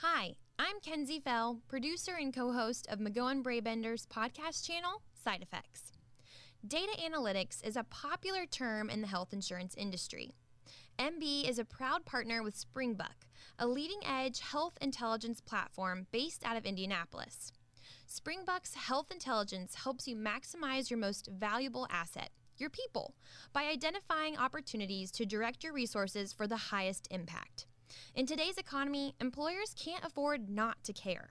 Hi, 0.00 0.34
I'm 0.58 0.78
Kenzie 0.80 1.20
Fell, 1.20 1.62
producer 1.68 2.16
and 2.20 2.30
co 2.30 2.52
host 2.52 2.86
of 2.90 2.98
McGohan 2.98 3.42
Brabender's 3.42 4.04
podcast 4.04 4.62
channel, 4.62 5.00
Side 5.24 5.40
Effects. 5.40 5.90
Data 6.66 6.92
analytics 7.00 7.66
is 7.66 7.76
a 7.76 7.84
popular 7.84 8.44
term 8.44 8.90
in 8.90 9.00
the 9.00 9.06
health 9.06 9.32
insurance 9.32 9.74
industry. 9.74 10.34
MB 10.98 11.48
is 11.48 11.58
a 11.58 11.64
proud 11.64 12.04
partner 12.04 12.42
with 12.42 12.62
Springbuk, 12.62 13.24
a 13.58 13.66
leading 13.66 14.00
edge 14.06 14.40
health 14.40 14.76
intelligence 14.82 15.40
platform 15.40 16.06
based 16.12 16.44
out 16.44 16.58
of 16.58 16.66
Indianapolis. 16.66 17.50
Springbuk's 18.06 18.74
health 18.74 19.10
intelligence 19.10 19.76
helps 19.76 20.06
you 20.06 20.14
maximize 20.14 20.90
your 20.90 20.98
most 20.98 21.26
valuable 21.32 21.86
asset, 21.88 22.28
your 22.58 22.68
people, 22.68 23.14
by 23.54 23.64
identifying 23.64 24.36
opportunities 24.36 25.10
to 25.12 25.24
direct 25.24 25.64
your 25.64 25.72
resources 25.72 26.34
for 26.34 26.46
the 26.46 26.56
highest 26.68 27.08
impact. 27.10 27.64
In 28.14 28.26
today's 28.26 28.58
economy, 28.58 29.14
employers 29.20 29.74
can't 29.78 30.04
afford 30.04 30.48
not 30.48 30.82
to 30.84 30.92
care. 30.92 31.30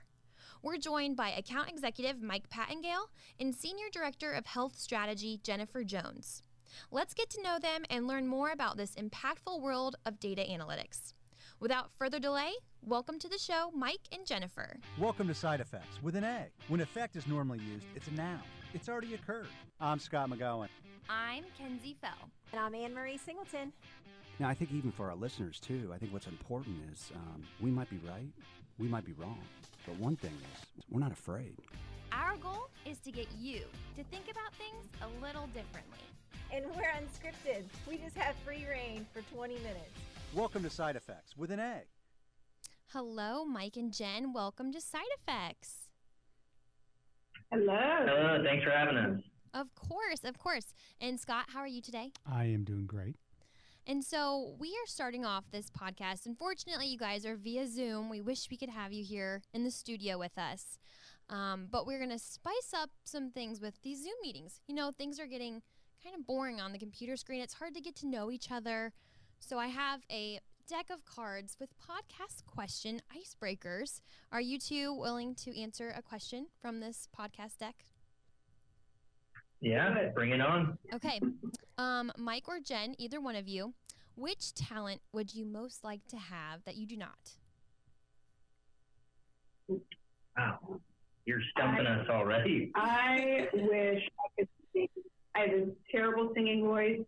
We're 0.62 0.78
joined 0.78 1.16
by 1.16 1.30
account 1.30 1.70
executive 1.70 2.22
Mike 2.22 2.50
Pattengale 2.50 3.10
and 3.40 3.54
senior 3.54 3.88
director 3.92 4.32
of 4.32 4.46
health 4.46 4.78
strategy 4.78 5.40
Jennifer 5.44 5.84
Jones. 5.84 6.44
Let's 6.92 7.14
get 7.14 7.30
to 7.32 7.42
know 7.42 7.60
them 7.60 7.86
and 7.90 8.08
learn 8.08 8.28
more 8.28 8.52
about 8.52 8.78
this 8.78 8.96
impactful 8.96 9.62
world 9.62 9.96
of 10.06 10.20
data 10.20 10.42
analytics. 10.42 11.14
Without 11.60 11.92
further 11.92 12.20
delay, 12.20 12.52
welcome 12.82 13.18
to 13.20 13.30
the 13.30 13.38
show, 13.38 13.72
Mike 13.74 14.08
and 14.12 14.26
Jennifer. 14.26 14.78
Welcome 15.00 15.28
to 15.28 15.34
Side 15.34 15.62
Effects 15.62 16.02
with 16.02 16.16
an 16.16 16.24
A. 16.24 16.48
When 16.68 16.82
effect 16.82 17.16
is 17.16 17.28
normally 17.28 17.60
used, 17.60 17.86
it's 17.96 18.08
a 18.08 18.14
noun. 18.14 18.42
It's 18.76 18.90
already 18.90 19.14
occurred. 19.14 19.48
I'm 19.80 20.00
Scott 20.00 20.30
McGohan. 20.30 20.68
I'm 21.10 21.46
Kenzie 21.58 21.96
Fell. 22.02 22.30
And 22.52 22.60
I'm 22.60 22.76
Anne 22.76 22.94
Marie 22.94 23.18
Singleton. 23.18 23.72
Now, 24.38 24.50
I 24.50 24.54
think 24.54 24.74
even 24.74 24.92
for 24.92 25.10
our 25.10 25.16
listeners 25.16 25.62
too, 25.62 25.92
I 25.96 25.98
think 25.98 26.12
what's 26.12 26.28
important 26.28 26.76
is 26.92 27.10
um, 27.16 27.42
we 27.62 27.72
might 27.72 27.90
be 27.90 28.02
right, 28.06 28.28
we 28.78 28.90
might 28.90 29.06
be 29.06 29.14
wrong, 29.14 29.40
but 29.86 29.96
one 29.96 30.18
thing 30.18 30.34
is 30.54 30.84
we're 30.92 31.00
not 31.00 31.14
afraid. 31.14 31.56
Our 32.12 32.36
goal 32.36 32.68
is 32.86 32.98
to 33.00 33.12
get 33.12 33.30
you 33.40 33.62
to 33.96 34.04
think 34.12 34.26
about 34.30 34.54
things 34.56 34.92
a 35.02 35.26
little 35.26 35.48
differently. 35.54 36.04
And 36.54 36.66
we're 36.76 36.92
unscripted. 37.00 37.64
We 37.90 37.96
just 37.96 38.18
have 38.18 38.36
free 38.44 38.66
rein 38.70 39.06
for 39.14 39.22
20 39.34 39.54
minutes. 39.54 39.96
Welcome 40.34 40.64
to 40.64 40.70
Side 40.70 40.98
Effects 40.98 41.38
with 41.38 41.50
an 41.50 41.62
A. 41.62 41.84
Hello, 42.88 43.46
Mike 43.46 43.78
and 43.78 43.94
Jen. 43.94 44.34
Welcome 44.34 44.74
to 44.74 44.82
Side 44.82 45.02
Effects. 45.22 45.85
Hello. 47.52 47.78
Hello. 48.06 48.44
Thanks 48.44 48.64
for 48.64 48.72
having 48.72 48.98
us. 48.98 49.22
Of 49.54 49.74
course, 49.76 50.24
of 50.24 50.38
course. 50.38 50.74
And 51.00 51.20
Scott, 51.20 51.46
how 51.54 51.60
are 51.60 51.68
you 51.68 51.82
today? 51.82 52.12
I 52.30 52.46
am 52.46 52.64
doing 52.64 52.86
great. 52.86 53.16
And 53.88 54.04
so 54.04 54.56
we 54.60 54.70
are 54.70 54.88
starting 54.88 55.26
off 55.26 55.46
this 55.52 55.70
podcast. 55.70 56.26
Unfortunately, 56.26 56.88
you 56.88 56.98
guys 56.98 57.26
are 57.26 57.36
via 57.36 57.68
Zoom. 57.68 58.10
We 58.10 58.20
wish 58.20 58.48
we 58.50 58.58
could 58.58 58.70
have 58.70 58.92
you 58.92 59.04
here 59.04 59.44
in 59.54 59.64
the 59.64 59.72
studio 59.72 60.18
with 60.18 60.38
us. 60.38 60.80
Um, 61.30 61.68
but 61.72 61.86
we're 61.86 62.00
going 62.00 62.10
to 62.10 62.20
spice 62.20 62.74
up 62.76 62.90
some 63.04 63.30
things 63.30 63.62
with 63.62 63.82
these 63.84 64.04
Zoom 64.04 64.16
meetings. 64.24 64.60
You 64.68 64.76
know, 64.76 64.92
things 64.92 65.20
are 65.20 65.28
getting 65.28 65.62
kind 66.04 66.16
of 66.16 66.26
boring 66.26 66.60
on 66.60 66.72
the 66.72 66.80
computer 66.80 67.16
screen. 67.16 67.42
It's 67.42 67.54
hard 67.54 67.76
to 67.76 67.82
get 67.82 67.96
to 67.98 68.08
know 68.08 68.32
each 68.32 68.52
other. 68.52 68.92
So 69.40 69.60
I 69.60 69.68
have 69.68 70.02
a 70.12 70.40
deck 70.68 70.90
of 70.90 71.06
cards 71.06 71.58
with 71.60 71.70
podcast 71.80 72.46
question 72.46 73.02
icebreakers. 73.16 74.02
Are 74.32 74.42
you 74.42 74.58
two 74.58 74.94
willing 74.94 75.36
to 75.36 75.60
answer 75.60 75.94
a 75.96 76.02
question 76.02 76.48
from 76.60 76.80
this 76.80 77.08
podcast 77.18 77.60
deck? 77.60 77.86
Yeah, 79.62 80.10
bring 80.14 80.32
it 80.32 80.42
on. 80.42 80.78
Okay. 80.94 81.20
Um, 81.78 82.12
Mike 82.18 82.48
or 82.48 82.60
Jen, 82.60 82.96
either 82.98 83.22
one 83.22 83.36
of 83.36 83.48
you, 83.48 83.74
which 84.16 84.54
talent 84.54 85.02
would 85.14 85.34
you 85.36 85.46
most 85.46 85.84
like 85.84 86.06
to 86.08 86.18
have 86.18 86.64
that 86.66 86.76
you 86.76 86.88
do 86.88 86.98
not? 86.98 87.38
Wow. 90.38 90.80
You're 91.26 91.42
stumping 91.52 91.86
I, 91.86 92.02
us 92.02 92.08
already. 92.10 92.72
I 92.76 93.48
wish 93.54 94.02
I 94.20 94.40
could 94.40 94.50
sing. 94.74 94.88
I 95.36 95.40
have 95.42 95.50
a 95.50 95.68
terrible 95.92 96.32
singing 96.34 96.64
voice. 96.64 97.02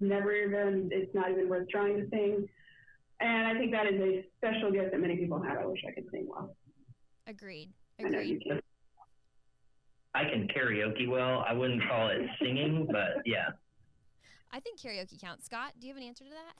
Never 0.00 0.32
even, 0.32 0.90
it's 0.92 1.14
not 1.14 1.30
even 1.30 1.48
worth 1.48 1.68
trying 1.68 1.96
to 1.96 2.08
sing. 2.10 2.48
And 3.20 3.46
I 3.48 3.54
think 3.58 3.72
that 3.72 3.86
is 3.86 4.00
a 4.00 4.24
special 4.36 4.70
gift 4.70 4.92
that 4.92 5.00
many 5.00 5.16
people 5.16 5.42
have. 5.42 5.58
I 5.58 5.66
wish 5.66 5.80
I 5.86 5.92
could 5.92 6.04
sing 6.10 6.26
well. 6.28 6.54
Agreed. 7.26 7.70
Agreed. 7.98 8.42
I 10.14 10.24
can 10.24 10.48
karaoke 10.48 11.08
well. 11.08 11.44
I 11.46 11.52
wouldn't 11.52 11.82
call 11.88 12.08
it 12.08 12.20
singing, 12.40 12.86
but 12.90 13.22
yeah. 13.26 13.48
I 14.50 14.60
think 14.60 14.80
karaoke 14.80 15.20
counts. 15.20 15.46
Scott, 15.46 15.72
do 15.78 15.86
you 15.86 15.92
have 15.92 16.00
an 16.00 16.08
answer 16.08 16.24
to 16.24 16.30
that? 16.30 16.54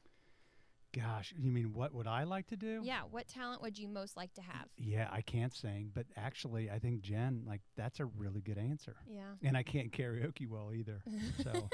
Gosh, 0.95 1.35
you 1.37 1.51
mean 1.51 1.73
what 1.75 1.93
would 1.93 2.07
I 2.07 2.25
like 2.25 2.47
to 2.49 2.57
do? 2.57 2.81
Yeah, 2.83 3.03
what 3.11 3.29
talent 3.29 3.63
would 3.63 3.79
you 3.79 3.89
most 3.89 4.17
like 4.17 4.33
to 4.35 4.43
have? 4.43 4.69
Yeah, 4.79 5.09
I 5.13 5.21
can't 5.21 5.55
sing, 5.55 5.91
but 5.95 6.07
actually, 6.17 6.71
I 6.71 6.79
think 6.79 7.03
Jen, 7.03 7.43
like, 7.47 7.61
that's 7.77 8.01
a 8.01 8.07
really 8.07 8.41
good 8.41 8.57
answer. 8.59 8.97
Yeah. 9.07 9.23
And 9.43 9.57
I 9.57 9.63
can't 9.63 9.93
karaoke 9.93 10.49
well 10.49 10.73
either. 10.75 11.03
So. 11.43 11.69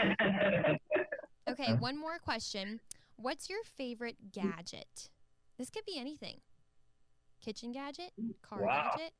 okay, 1.50 1.74
one 1.74 1.98
more 1.98 2.18
question. 2.18 2.80
What's 3.20 3.50
your 3.50 3.62
favorite 3.64 4.32
gadget? 4.32 5.10
This 5.58 5.68
could 5.68 5.84
be 5.84 5.98
anything. 5.98 6.40
Kitchen 7.44 7.72
gadget, 7.72 8.12
car 8.42 8.62
wow. 8.62 8.92
gadget, 8.96 9.12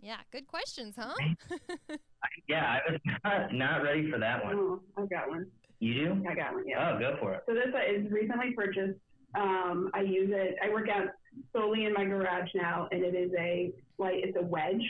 yeah, 0.00 0.18
good 0.30 0.46
questions, 0.46 0.94
huh? 0.96 1.14
yeah, 2.48 2.78
I 2.78 2.92
was 2.92 3.00
not, 3.24 3.52
not 3.54 3.82
ready 3.82 4.10
for 4.10 4.18
that 4.18 4.44
one. 4.44 4.54
Oh, 4.54 4.80
I've 4.96 5.10
got 5.10 5.28
one. 5.28 5.46
You 5.80 5.94
do? 5.94 6.24
I 6.28 6.34
got 6.34 6.54
one, 6.54 6.64
yeah. 6.66 6.92
Oh, 6.94 6.98
go 6.98 7.16
for 7.20 7.34
it. 7.34 7.42
So 7.46 7.54
this 7.54 7.66
is 7.66 8.10
recently 8.10 8.52
purchased. 8.52 8.98
Um, 9.34 9.90
I 9.94 10.02
use 10.02 10.30
it. 10.32 10.56
I 10.64 10.70
work 10.70 10.88
out 10.88 11.08
solely 11.52 11.84
in 11.84 11.92
my 11.92 12.04
garage 12.04 12.48
now, 12.54 12.88
and 12.90 13.02
it 13.02 13.14
is 13.14 13.30
a 13.38 13.72
like 13.98 14.14
it's 14.16 14.36
a 14.40 14.44
wedge 14.44 14.82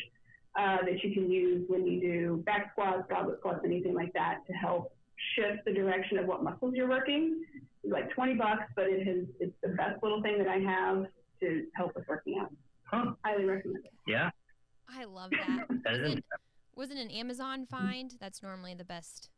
uh, 0.59 0.79
that 0.85 1.03
you 1.03 1.13
can 1.13 1.31
use 1.31 1.65
when 1.69 1.87
you 1.87 2.01
do 2.01 2.43
back 2.45 2.73
squats, 2.73 3.03
goblet 3.09 3.39
squats, 3.39 3.61
anything 3.65 3.95
like 3.95 4.13
that 4.13 4.47
to 4.47 4.53
help 4.53 4.93
shift 5.35 5.65
the 5.65 5.73
direction 5.73 6.19
of 6.19 6.27
what 6.27 6.43
muscles 6.43 6.75
you're 6.75 6.89
working. 6.89 7.45
It's 7.83 7.93
like 7.93 8.11
20 8.11 8.35
bucks, 8.35 8.65
but 8.75 8.87
it 8.87 9.07
has 9.07 9.25
it's 9.41 9.57
the 9.63 9.71
best 9.71 10.03
little 10.03 10.23
thing 10.23 10.39
that 10.39 10.49
I 10.49 10.59
have 10.59 11.07
to 11.41 11.67
help 11.75 11.95
with 11.95 12.07
working 12.09 12.39
out. 12.41 12.53
Huh. 12.85 13.13
Highly 13.25 13.45
recommend 13.45 13.85
it. 13.85 13.93
Yeah. 14.07 14.31
I 14.89 15.05
love 15.05 15.31
that. 15.31 15.69
was, 15.69 16.13
it, 16.13 16.25
was 16.75 16.91
it 16.91 16.97
an 16.97 17.11
Amazon 17.11 17.67
find? 17.67 18.15
That's 18.21 18.43
normally 18.43 18.75
the 18.75 18.85
best. 18.85 19.29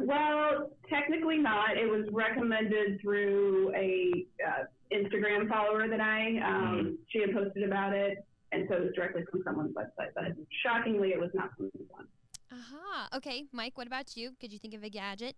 Well, 0.00 0.70
technically 0.88 1.38
not. 1.38 1.76
It 1.76 1.86
was 1.88 2.08
recommended 2.12 3.00
through 3.00 3.72
a 3.74 4.26
uh, 4.46 4.64
Instagram 4.92 5.48
follower 5.48 5.88
that 5.88 6.00
I. 6.00 6.38
Um, 6.44 6.76
mm-hmm. 6.76 6.88
She 7.08 7.20
had 7.20 7.32
posted 7.32 7.62
about 7.62 7.94
it, 7.94 8.24
and 8.52 8.66
so 8.68 8.76
it 8.76 8.82
was 8.82 8.92
directly 8.94 9.22
from 9.30 9.42
someone's 9.44 9.74
website. 9.74 10.10
But 10.14 10.24
shockingly, 10.64 11.10
it 11.10 11.20
was 11.20 11.30
not 11.34 11.50
from 11.56 11.70
Amazon. 11.76 12.08
Aha. 12.52 13.08
Okay, 13.16 13.44
Mike. 13.52 13.78
What 13.78 13.86
about 13.86 14.16
you? 14.16 14.32
Could 14.40 14.52
you 14.52 14.58
think 14.58 14.74
of 14.74 14.82
a 14.82 14.90
gadget? 14.90 15.36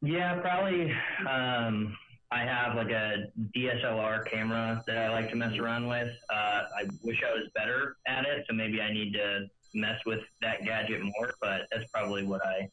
Yeah, 0.00 0.40
probably. 0.40 0.90
Um, 1.28 1.96
I 2.30 2.40
have 2.44 2.74
like 2.76 2.90
a 2.90 3.26
DSLR 3.54 4.28
camera 4.30 4.82
that 4.86 4.96
I 4.96 5.10
like 5.10 5.28
to 5.30 5.36
mess 5.36 5.56
around 5.58 5.86
with. 5.86 6.08
Uh, 6.32 6.62
I 6.76 6.84
wish 7.02 7.22
I 7.22 7.32
was 7.32 7.48
better 7.54 7.96
at 8.06 8.24
it, 8.24 8.46
so 8.48 8.54
maybe 8.56 8.80
I 8.80 8.92
need 8.92 9.12
to 9.12 9.46
mess 9.74 9.98
with 10.06 10.20
that 10.40 10.64
gadget 10.64 11.02
more. 11.02 11.34
But 11.40 11.62
that's 11.70 11.84
probably 11.92 12.24
what 12.24 12.40
I 12.46 12.68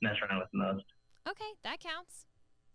mess 0.00 0.14
around 0.22 0.38
with 0.38 0.48
most. 0.52 0.84
Okay, 1.28 1.50
that 1.64 1.80
counts. 1.80 2.26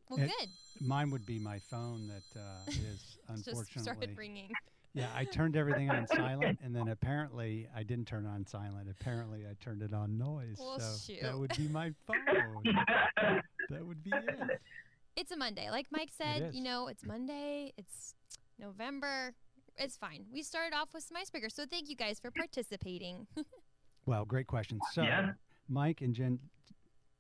Well, 0.10 0.20
it, 0.20 0.30
good. 0.40 0.50
Mine 0.82 1.10
would 1.12 1.26
be 1.26 1.40
my 1.40 1.60
phone 1.60 2.08
that 2.08 2.40
uh, 2.40 2.60
is 2.68 3.18
unfortunately 3.30 3.66
Just 3.74 3.84
started 3.84 4.18
ringing. 4.18 4.50
Yeah, 4.96 5.10
I 5.14 5.26
turned 5.26 5.58
everything 5.58 5.90
on 5.92 6.08
silent, 6.08 6.60
and 6.64 6.74
then 6.74 6.88
apparently 6.88 7.68
I 7.76 7.84
didn't 7.84 8.08
turn 8.08 8.26
on 8.26 8.46
silent. 8.46 8.88
Apparently, 8.90 9.42
I 9.46 9.54
turned 9.62 9.82
it 9.82 9.94
on 9.94 10.18
noise. 10.18 10.56
Well, 10.58 10.80
so 10.80 11.14
shoot. 11.14 11.22
that 11.22 11.38
would 11.38 11.52
be 11.58 11.68
my 11.68 11.92
phone. 12.08 12.64
that 13.70 13.86
would 13.86 14.02
be 14.02 14.12
it. 14.12 14.62
It's 15.18 15.32
a 15.32 15.38
Monday. 15.38 15.70
Like 15.70 15.88
Mike 15.92 16.12
said, 16.18 16.54
you 16.54 16.64
know, 16.64 16.88
it's 16.88 17.06
Monday. 17.06 17.74
It's 17.78 18.16
November. 18.58 19.34
It's 19.78 19.98
fine. 19.98 20.26
We 20.32 20.42
started 20.44 20.74
off 20.74 20.90
with 20.94 21.04
some 21.04 21.18
icebreakers. 21.18 21.52
So 21.54 21.66
thank 21.70 21.90
you 21.90 21.98
guys 21.98 22.18
for 22.20 22.32
participating. 22.32 23.28
well, 24.06 24.24
great 24.24 24.48
question. 24.48 24.80
So, 24.94 25.04
yeah. 25.04 25.32
Mike 25.68 26.00
and 26.02 26.14
Jen, 26.14 26.40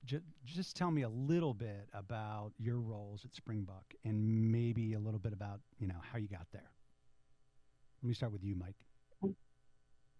j- 0.06 0.20
just 0.46 0.78
tell 0.78 0.92
me 0.92 1.02
a 1.02 1.10
little 1.10 1.54
bit 1.54 1.90
about 1.94 2.52
your 2.58 2.80
roles 2.80 3.26
at 3.26 3.32
Springbuk 3.32 3.84
and 4.06 4.50
maybe 4.52 4.94
a 4.94 5.00
little 5.00 5.20
bit 5.20 5.34
about, 5.34 5.60
you 5.78 5.88
know, 5.88 6.00
how 6.02 6.18
you 6.18 6.30
got 6.30 6.48
there. 6.54 6.72
Let 8.06 8.10
me 8.10 8.14
start 8.14 8.34
with 8.34 8.44
you, 8.44 8.56
Mike. 8.56 9.36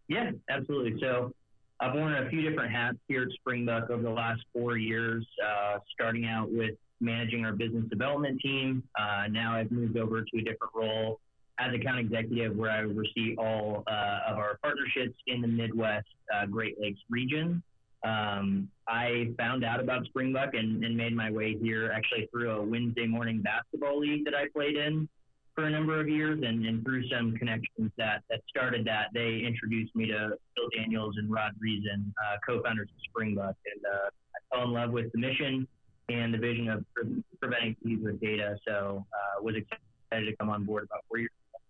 Yeah, 0.08 0.32
absolutely. 0.50 1.00
So, 1.00 1.32
I've 1.80 1.94
worn 1.94 2.16
a 2.16 2.28
few 2.32 2.42
different 2.42 2.72
hats 2.72 2.98
here 3.08 3.22
at 3.22 3.28
Springbuk 3.38 3.92
over 3.92 4.02
the 4.02 4.10
last 4.10 4.42
four 4.54 4.76
years, 4.76 5.24
uh, 5.46 5.78
starting 5.94 6.26
out 6.26 6.52
with 6.52 6.72
managing 7.00 7.46
our 7.46 7.54
business 7.54 7.84
development 7.92 8.42
team. 8.42 8.82
Uh, 9.00 9.28
now 9.30 9.54
I've 9.54 9.70
moved 9.70 9.98
over 9.98 10.24
to 10.24 10.38
a 10.40 10.42
different 10.42 10.74
role 10.74 11.20
as 11.60 11.76
account 11.76 12.00
executive 12.00 12.56
where 12.56 12.72
I 12.72 12.86
oversee 12.86 13.36
all 13.38 13.84
uh, 13.86 14.32
of 14.32 14.40
our 14.40 14.58
partnerships 14.64 15.20
in 15.28 15.42
the 15.42 15.48
Midwest 15.48 16.08
uh, 16.34 16.48
Great 16.48 16.82
Lakes 16.82 17.02
region. 17.12 17.62
Um, 18.04 18.68
I 18.88 19.30
found 19.38 19.64
out 19.64 19.80
about 19.80 20.08
Springbuk 20.08 20.58
and, 20.58 20.84
and 20.84 20.98
made 20.98 21.16
my 21.16 21.30
way 21.30 21.56
here 21.56 21.92
actually 21.96 22.28
through 22.32 22.50
a 22.50 22.64
Wednesday 22.64 23.06
morning 23.06 23.44
basketball 23.44 24.00
league 24.00 24.26
that 24.26 24.34
I 24.34 24.48
played 24.56 24.76
in 24.76 25.08
for 25.56 25.64
a 25.64 25.70
number 25.70 26.00
of 26.00 26.10
years, 26.10 26.42
and, 26.46 26.66
and 26.66 26.84
through 26.84 27.08
some 27.08 27.36
connections 27.38 27.90
that, 27.98 28.24
that 28.30 28.42
started 28.50 28.86
that, 28.86 29.08
they 29.14 29.42
introduced 29.48 29.96
me 29.96 30.06
to 30.08 30.32
Bill 30.56 30.70
Daniels 30.76 31.16
and 31.18 31.32
Rod 31.32 31.54
Reason, 31.60 32.14
uh, 32.24 32.36
co-founders 32.46 32.90
of 32.90 33.22
Springbuk, 33.24 33.56
and 33.66 33.86
uh, 33.86 34.10
I 34.10 34.56
fell 34.56 34.66
in 34.66 34.74
love 34.74 34.92
with 34.92 35.12
the 35.14 35.18
mission 35.18 35.66
and 36.10 36.34
the 36.34 36.38
vision 36.38 36.70
of 36.70 36.86
pre- 36.94 37.24
preventing 37.40 37.76
disease 37.82 38.00
with 38.04 38.20
data. 38.20 38.58
So 38.68 39.06
uh, 39.14 39.42
was 39.42 39.56
excited 39.56 40.26
to 40.26 40.36
come 40.36 40.50
on 40.50 40.66
board 40.66 40.84
about 40.84 41.06
four 41.08 41.20
years. 41.20 41.32
ago. 41.54 41.64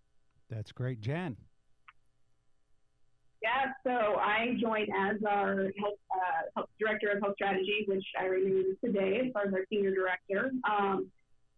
That's 0.50 0.72
great, 0.72 1.00
Jen. 1.00 1.38
Yeah, 3.44 3.74
so 3.84 4.16
I 4.16 4.58
joined 4.60 4.90
as 4.98 5.18
our 5.30 5.72
health, 5.80 6.00
uh, 6.12 6.42
health 6.56 6.70
director 6.80 7.12
of 7.12 7.22
health 7.22 7.36
strategy, 7.36 7.86
which 7.88 8.04
I 8.20 8.26
renewed 8.26 8.78
today 8.84 9.22
as 9.24 9.32
far 9.32 9.44
as 9.44 9.54
our 9.54 9.66
senior 9.70 9.94
director. 9.94 10.52
Um, 10.68 11.12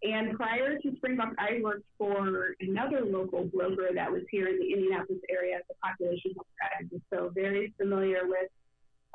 and 0.04 0.38
prior 0.38 0.78
to 0.78 0.92
Springbuk, 0.92 1.34
I 1.40 1.60
worked 1.62 1.86
for 1.98 2.56
another 2.60 3.02
local 3.04 3.46
broker 3.46 3.90
that 3.96 4.12
was 4.12 4.22
here 4.30 4.48
in 4.48 4.60
the 4.60 4.74
Indianapolis 4.74 5.22
area 5.30 5.58
as 5.58 5.64
a 5.72 5.88
population 5.88 6.32
health 6.36 6.48
strategist. 6.56 7.04
So 7.12 7.32
very 7.34 7.74
familiar 7.78 8.22
with 8.26 8.52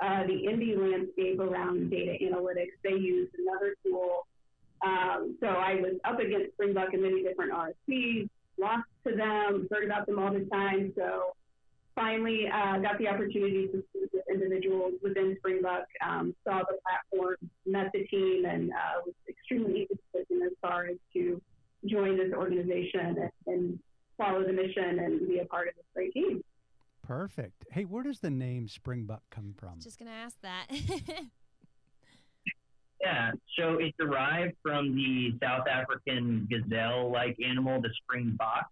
uh, 0.02 0.26
the 0.26 0.49
Indy 0.50 0.75
landscape 0.76 1.38
around 1.38 1.90
data 1.90 2.17
analytics. 2.23 2.75
They 2.82 2.94
used 2.94 3.32
another 3.38 3.76
tool. 3.84 4.26
Um, 4.84 5.37
so 5.40 5.46
I 5.46 5.75
was 5.76 5.94
up 6.05 6.19
against 6.19 6.58
Springbuk 6.58 6.93
in 6.93 7.02
many 7.02 7.23
different 7.23 7.52
RFPs, 7.52 8.28
lost 8.58 8.88
to 9.06 9.14
them, 9.14 9.69
heard 9.70 9.85
about 9.85 10.06
them 10.06 10.19
all 10.19 10.32
the 10.32 10.44
time. 10.52 10.93
So 10.96 11.35
finally 11.94 12.49
uh, 12.52 12.78
got 12.78 12.99
the 12.99 13.06
opportunity 13.06 13.69
to 13.69 13.85
speak 13.90 14.12
with 14.12 14.25
individuals 14.28 14.94
within 15.02 15.37
Springbuk, 15.38 15.85
um, 16.05 16.35
saw 16.43 16.61
the 16.61 16.78
platform, 16.82 17.37
met 17.67 17.93
the 17.93 18.05
team, 18.05 18.44
and 18.44 18.73
uh, 18.73 19.02
was 19.06 19.14
extremely 19.28 19.87
as 20.44 20.53
far 20.61 20.87
as 20.87 20.97
to 21.15 21.41
join 21.89 22.17
this 22.17 22.33
organization 22.33 23.00
and, 23.00 23.31
and 23.47 23.79
follow 24.19 24.44
the 24.44 24.53
mission 24.53 25.00
and 25.00 25.29
be 25.29 25.39
a 25.39 25.44
part 25.47 25.69
of 25.69 25.75
this 25.75 25.85
great 25.94 26.12
team. 26.12 26.43
Perfect. 27.03 27.65
Hey, 27.71 27.85
where 27.85 28.05
does 28.05 28.21
the 28.21 28.31
name 28.31 28.69
Springbuk 28.69 29.21
come 29.31 29.55
from? 29.56 29.81
Just 29.81 29.99
gonna 29.99 30.11
ask 30.11 30.37
that. 30.43 30.67
Yeah, 33.03 33.33
so 33.59 33.79
it 33.79 33.94
derived 33.99 34.55
from 34.62 34.94
the 34.94 35.37
South 35.43 35.67
African 35.67 36.47
gazelle-like 36.49 37.37
animal, 37.45 37.81
the 37.83 37.91
springbok. 38.03 38.67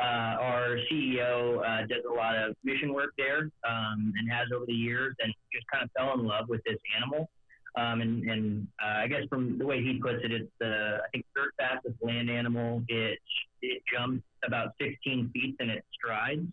Uh, 0.00 0.04
our 0.04 0.78
CEO 0.90 1.60
uh, 1.60 1.86
does 1.86 2.02
a 2.10 2.12
lot 2.12 2.36
of 2.36 2.56
mission 2.64 2.92
work 2.92 3.12
there 3.16 3.50
um, 3.68 4.12
and 4.16 4.32
has 4.32 4.48
over 4.52 4.64
the 4.66 4.72
years, 4.72 5.14
and 5.20 5.32
just 5.54 5.64
kind 5.72 5.84
of 5.84 5.90
fell 5.96 6.18
in 6.18 6.26
love 6.26 6.48
with 6.48 6.60
this 6.64 6.78
animal. 6.96 7.30
Um, 7.74 8.02
and 8.02 8.24
and 8.28 8.66
uh, 8.82 8.98
I 8.98 9.08
guess 9.08 9.22
from 9.30 9.58
the 9.58 9.64
way 9.64 9.82
he 9.82 9.98
puts 9.98 10.22
it, 10.24 10.32
it's 10.32 10.50
the 10.60 10.98
I 11.04 11.08
think 11.10 11.24
third 11.34 11.52
fastest 11.58 11.96
land 12.02 12.30
animal. 12.30 12.82
It 12.88 13.18
it 13.62 13.82
jumps 13.92 14.24
about 14.44 14.74
16 14.80 15.30
feet 15.32 15.56
in 15.60 15.70
its 15.70 15.86
strides. 15.94 16.46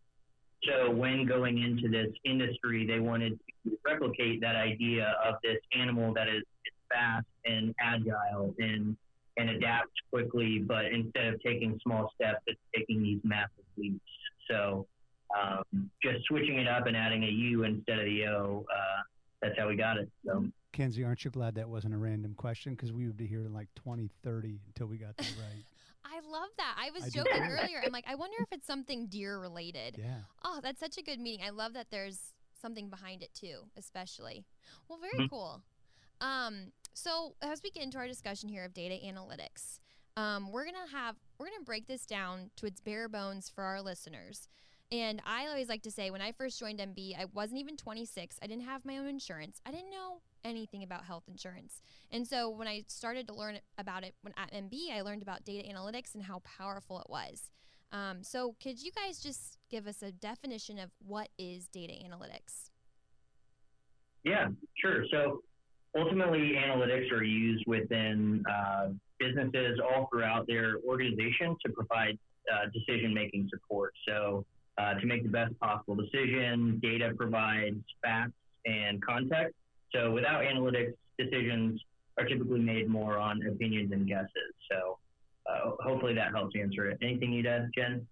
So 0.63 0.91
when 0.91 1.25
going 1.25 1.61
into 1.61 1.89
this 1.89 2.13
industry, 2.25 2.85
they 2.85 2.99
wanted 2.99 3.39
to 3.65 3.77
replicate 3.85 4.41
that 4.41 4.55
idea 4.55 5.15
of 5.25 5.35
this 5.43 5.57
animal 5.77 6.13
that 6.13 6.27
is 6.27 6.43
is 6.65 6.73
fast 6.89 7.25
and 7.45 7.73
agile 7.79 8.53
and 8.59 8.95
and 9.37 9.49
adapts 9.51 9.91
quickly, 10.11 10.59
but 10.59 10.85
instead 10.85 11.27
of 11.27 11.41
taking 11.41 11.79
small 11.83 12.11
steps, 12.15 12.41
it's 12.47 12.59
taking 12.75 13.01
these 13.01 13.19
massive 13.23 13.63
leaps. 13.77 13.99
So 14.49 14.85
um, 15.37 15.89
just 16.03 16.25
switching 16.25 16.59
it 16.59 16.67
up 16.67 16.87
and 16.87 16.97
adding 16.97 17.23
a 17.23 17.27
U 17.27 17.63
instead 17.63 17.99
of 17.99 18.05
the 18.05 18.25
O, 18.27 18.65
uh, 18.69 19.01
that's 19.41 19.57
how 19.57 19.69
we 19.69 19.77
got 19.77 19.97
it. 19.97 20.09
So 20.25 20.45
Kenzie, 20.71 21.03
aren't 21.03 21.25
you 21.25 21.31
glad 21.31 21.55
that 21.55 21.67
wasn't 21.69 21.93
a 21.93 21.97
random 21.97 22.33
question? 22.35 22.73
Because 22.73 22.91
we 22.91 23.05
would 23.07 23.17
be 23.17 23.25
here 23.27 23.45
in 23.45 23.53
like 23.53 23.69
2030 23.75 24.59
until 24.67 24.87
we 24.87 24.97
got 24.97 25.17
that 25.17 25.25
right. 25.37 25.63
I 26.05 26.19
love 26.29 26.49
that. 26.57 26.75
I 26.79 26.91
was 26.91 27.03
I 27.05 27.09
joking 27.09 27.41
earlier. 27.43 27.81
I'm 27.83 27.91
like, 27.91 28.05
I 28.07 28.15
wonder 28.15 28.37
if 28.41 28.51
it's 28.51 28.65
something 28.67 29.07
deer 29.07 29.39
related. 29.39 29.97
Yeah. 29.97 30.21
Oh, 30.43 30.59
that's 30.61 30.79
such 30.79 30.97
a 30.97 31.03
good 31.03 31.19
meeting. 31.19 31.45
I 31.45 31.49
love 31.49 31.73
that 31.73 31.87
there's 31.91 32.33
something 32.61 32.89
behind 32.89 33.21
it 33.23 33.33
too, 33.33 33.63
especially. 33.77 34.43
Well, 34.87 34.99
very 34.99 35.19
Mhm. 35.25 35.29
cool. 35.29 35.63
Um, 36.21 36.71
so 36.93 37.35
as 37.41 37.61
we 37.63 37.71
get 37.71 37.83
into 37.83 37.97
our 37.97 38.07
discussion 38.07 38.49
here 38.49 38.65
of 38.65 38.73
data 38.73 38.95
analytics, 39.05 39.79
um, 40.17 40.51
we're 40.51 40.65
gonna 40.65 40.87
have 40.91 41.15
we're 41.37 41.49
gonna 41.49 41.63
break 41.63 41.87
this 41.87 42.05
down 42.05 42.51
to 42.57 42.65
its 42.65 42.81
bare 42.81 43.07
bones 43.07 43.49
for 43.49 43.63
our 43.63 43.81
listeners. 43.81 44.47
And 44.91 45.21
I 45.25 45.45
always 45.47 45.69
like 45.69 45.83
to 45.83 45.91
say, 45.91 46.09
when 46.09 46.21
I 46.21 46.31
first 46.31 46.59
joined 46.59 46.79
MB, 46.79 47.15
I 47.15 47.25
wasn't 47.25 47.59
even 47.59 47.77
26. 47.77 48.39
I 48.41 48.47
didn't 48.47 48.65
have 48.65 48.83
my 48.85 48.97
own 48.97 49.07
insurance. 49.07 49.61
I 49.65 49.71
didn't 49.71 49.91
know 49.91 50.21
anything 50.43 50.83
about 50.83 51.05
health 51.05 51.23
insurance. 51.27 51.81
And 52.11 52.27
so 52.27 52.49
when 52.49 52.67
I 52.67 52.83
started 52.87 53.27
to 53.27 53.33
learn 53.33 53.59
about 53.77 54.03
it 54.03 54.15
when 54.21 54.33
at 54.37 54.51
MB, 54.51 54.73
I 54.93 55.01
learned 55.01 55.21
about 55.21 55.43
data 55.43 55.67
analytics 55.67 56.13
and 56.15 56.23
how 56.23 56.39
powerful 56.39 56.99
it 56.99 57.09
was. 57.09 57.49
Um, 57.91 58.23
so 58.23 58.55
could 58.61 58.81
you 58.81 58.91
guys 58.91 59.19
just 59.19 59.57
give 59.69 59.87
us 59.87 60.01
a 60.03 60.11
definition 60.11 60.77
of 60.77 60.91
what 60.99 61.29
is 61.37 61.67
data 61.67 61.93
analytics? 61.93 62.69
Yeah, 64.23 64.49
sure. 64.75 65.05
So 65.11 65.41
ultimately, 65.97 66.55
analytics 66.57 67.11
are 67.11 67.23
used 67.23 67.63
within 67.67 68.43
uh, 68.49 68.89
businesses 69.17 69.79
all 69.79 70.07
throughout 70.11 70.45
their 70.47 70.77
organization 70.87 71.55
to 71.65 71.71
provide 71.71 72.17
uh, 72.51 72.65
decision 72.73 73.13
making 73.13 73.49
support. 73.51 73.93
So 74.07 74.45
uh, 74.77 74.93
to 74.95 75.05
make 75.05 75.23
the 75.23 75.29
best 75.29 75.57
possible 75.59 75.95
decision, 75.95 76.79
data 76.81 77.11
provides 77.17 77.83
facts 78.03 78.33
and 78.65 79.03
context. 79.03 79.55
So 79.93 80.11
without 80.11 80.43
analytics, 80.43 80.93
decisions 81.17 81.81
are 82.17 82.25
typically 82.25 82.59
made 82.59 82.87
more 82.89 83.17
on 83.17 83.41
opinions 83.45 83.91
and 83.91 84.07
guesses. 84.07 84.53
So 84.69 84.97
uh, 85.49 85.71
hopefully 85.79 86.13
that 86.15 86.31
helps 86.31 86.55
answer 86.59 86.89
it. 86.89 86.97
Anything 87.01 87.33
you'd 87.33 87.47
add, 87.47 87.71
Jen? 87.75 88.05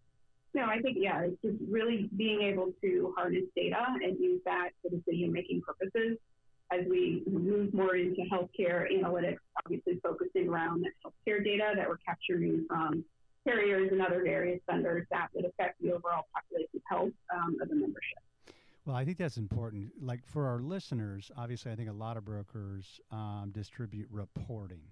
No, 0.54 0.64
I 0.64 0.80
think, 0.80 0.98
yeah, 1.00 1.22
it's 1.22 1.42
just 1.44 1.58
really 1.70 2.10
being 2.18 2.42
able 2.42 2.74
to 2.82 3.14
harness 3.16 3.44
data 3.56 3.86
and 4.04 4.18
use 4.20 4.42
that 4.46 4.70
for 4.82 4.90
decision 4.90 5.32
making 5.32 5.62
purposes. 5.62 6.18
As 6.72 6.82
we 6.90 7.24
move 7.28 7.74
more 7.74 7.96
into 7.96 8.24
healthcare 8.24 8.92
analytics, 8.92 9.38
obviously 9.64 10.00
focusing 10.04 10.50
around 10.50 10.86
healthcare 11.06 11.44
data 11.44 11.74
that 11.76 11.88
we're 11.88 11.98
capturing 11.98 12.66
from 12.68 13.06
carriers 13.46 13.90
and 13.92 14.02
other 14.02 14.22
various 14.24 14.60
vendors 14.70 15.06
that 15.12 15.28
would 15.34 15.46
affect 15.46 15.82
the 15.82 15.94
overall 15.94 16.26
population 16.34 16.82
health 16.90 17.12
um, 17.34 17.56
of 17.62 17.70
the 17.70 17.76
membership. 17.76 18.20
Well, 18.88 18.96
I 18.96 19.04
think 19.04 19.18
that's 19.18 19.36
important. 19.36 19.92
Like 20.02 20.26
for 20.26 20.48
our 20.48 20.62
listeners, 20.62 21.30
obviously, 21.38 21.74
I 21.74 21.76
think 21.76 21.90
a 21.90 21.94
lot 21.94 22.16
of 22.16 22.24
brokers 22.24 23.02
um, 23.12 23.52
distribute 23.54 24.08
reporting. 24.10 24.84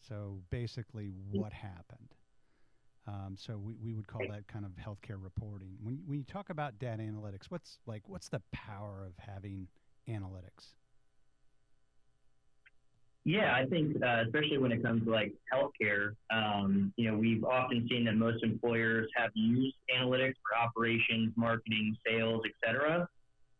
So 0.00 0.38
basically, 0.48 1.12
what 1.30 1.52
happened. 1.52 2.14
Um, 3.06 3.36
so 3.38 3.58
we, 3.58 3.74
we 3.74 3.92
would 3.92 4.06
call 4.06 4.22
that 4.30 4.48
kind 4.48 4.64
of 4.64 4.72
healthcare 4.72 5.22
reporting. 5.22 5.76
When 5.82 6.00
when 6.06 6.18
you 6.18 6.24
talk 6.24 6.48
about 6.48 6.78
data 6.78 7.02
analytics, 7.02 7.50
what's 7.50 7.80
like 7.84 8.08
what's 8.08 8.30
the 8.30 8.40
power 8.52 9.04
of 9.06 9.12
having 9.18 9.68
analytics? 10.08 10.72
Yeah, 13.26 13.54
I 13.54 13.66
think 13.66 14.02
uh, 14.02 14.22
especially 14.24 14.56
when 14.56 14.72
it 14.72 14.82
comes 14.82 15.04
to 15.04 15.10
like 15.10 15.34
healthcare, 15.52 16.14
um, 16.30 16.94
you 16.96 17.10
know, 17.10 17.18
we've 17.18 17.44
often 17.44 17.86
seen 17.90 18.06
that 18.06 18.14
most 18.14 18.42
employers 18.42 19.10
have 19.14 19.32
used 19.34 19.76
analytics 19.94 20.34
for 20.42 20.58
operations, 20.58 21.34
marketing, 21.36 21.94
sales, 22.06 22.40
et 22.46 22.52
cetera. 22.66 23.06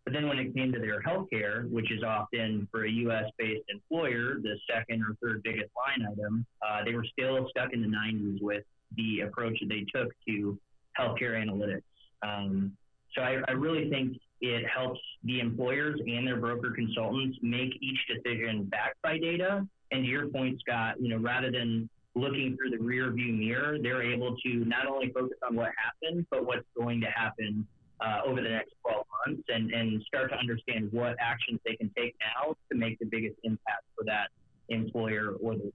But 0.05 0.13
then 0.13 0.29
when 0.29 0.39
it 0.39 0.55
came 0.55 0.71
to 0.73 0.79
their 0.79 1.01
healthcare, 1.01 1.71
which 1.71 1.91
is 1.91 2.03
often 2.03 2.69
for 2.71 2.85
a 2.85 2.91
U.S. 2.91 3.25
based 3.39 3.65
employer, 3.69 4.35
the 4.43 4.57
second 4.71 5.03
or 5.03 5.17
third 5.23 5.43
biggest 5.43 5.71
line 5.75 6.07
item, 6.07 6.45
uh, 6.67 6.85
they 6.85 6.95
were 6.95 7.07
still 7.11 7.47
stuck 7.49 7.73
in 7.73 7.81
the 7.81 7.89
90s 7.89 8.43
with 8.43 8.65
the 8.97 9.21
approach 9.21 9.59
that 9.61 9.69
they 9.69 9.87
took 9.95 10.13
to 10.29 10.59
healthcare 10.99 11.43
analytics. 11.43 11.83
Um, 12.23 12.77
so 13.15 13.23
I, 13.23 13.41
I 13.49 13.53
really 13.53 13.89
think 13.89 14.19
it 14.41 14.67
helps 14.69 15.01
the 15.25 15.41
employers 15.41 15.99
and 16.07 16.27
their 16.27 16.37
broker 16.37 16.73
consultants 16.73 17.39
make 17.41 17.73
each 17.81 17.99
decision 18.07 18.65
backed 18.65 19.01
by 19.03 19.19
data. 19.19 19.67
And 19.91 20.05
to 20.05 20.11
your 20.11 20.29
point, 20.29 20.61
Scott, 20.61 20.97
you 21.01 21.09
know, 21.09 21.19
rather 21.19 21.51
than 21.51 21.89
looking 22.15 22.57
through 22.57 22.77
the 22.77 22.83
rear 22.83 23.11
view 23.11 23.33
mirror, 23.33 23.79
they're 23.81 24.03
able 24.03 24.37
to 24.45 24.65
not 24.65 24.87
only 24.87 25.11
focus 25.13 25.39
on 25.49 25.57
what 25.57 25.71
happened, 25.77 26.27
but 26.31 26.45
what's 26.45 26.67
going 26.77 27.01
to 27.01 27.09
happen 27.09 27.67
uh, 28.05 28.21
over 28.27 28.41
the 28.43 28.49
next 28.49 28.73
12 28.83 29.07
months 29.27 29.43
and, 29.49 29.73
and 29.73 30.03
start 30.03 30.31
to 30.31 30.37
understand 30.37 30.89
what 30.93 31.17
actions 31.21 31.61
they 31.65 31.75
can 31.77 31.91
take 31.97 32.15
now 32.21 32.55
to 32.71 32.77
make 32.77 32.99
the 32.99 33.07
biggest 33.07 33.37
impact 33.45 33.85
for 33.97 34.05
that 34.05 34.29
employer 34.69 35.35
or 35.43 35.55
the 35.55 35.73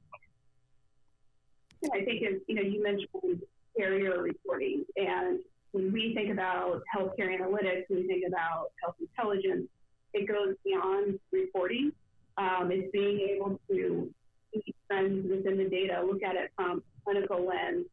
And 1.83 1.91
I 1.93 2.03
think, 2.05 2.23
as 2.23 2.39
you 2.47 2.55
know, 2.55 2.61
you 2.61 2.83
mentioned 2.83 3.41
carrier 3.77 4.21
reporting, 4.21 4.83
and 4.97 5.39
when 5.71 5.91
we 5.93 6.13
think 6.13 6.31
about 6.31 6.81
healthcare 6.95 7.29
analytics, 7.29 7.83
we 7.89 8.07
think 8.07 8.23
about 8.27 8.67
health 8.81 8.95
intelligence. 8.99 9.67
It 10.13 10.27
goes 10.27 10.55
beyond 10.65 11.19
reporting. 11.31 11.91
Um, 12.37 12.69
it's 12.71 12.91
being 12.91 13.19
able 13.19 13.59
to 13.69 14.09
see 14.53 14.75
trends 14.89 15.29
within 15.29 15.57
the 15.57 15.69
data, 15.69 16.01
look 16.05 16.23
at 16.23 16.35
it 16.35 16.51
from 16.55 16.79
a 16.79 17.03
clinical 17.03 17.45
lens, 17.45 17.85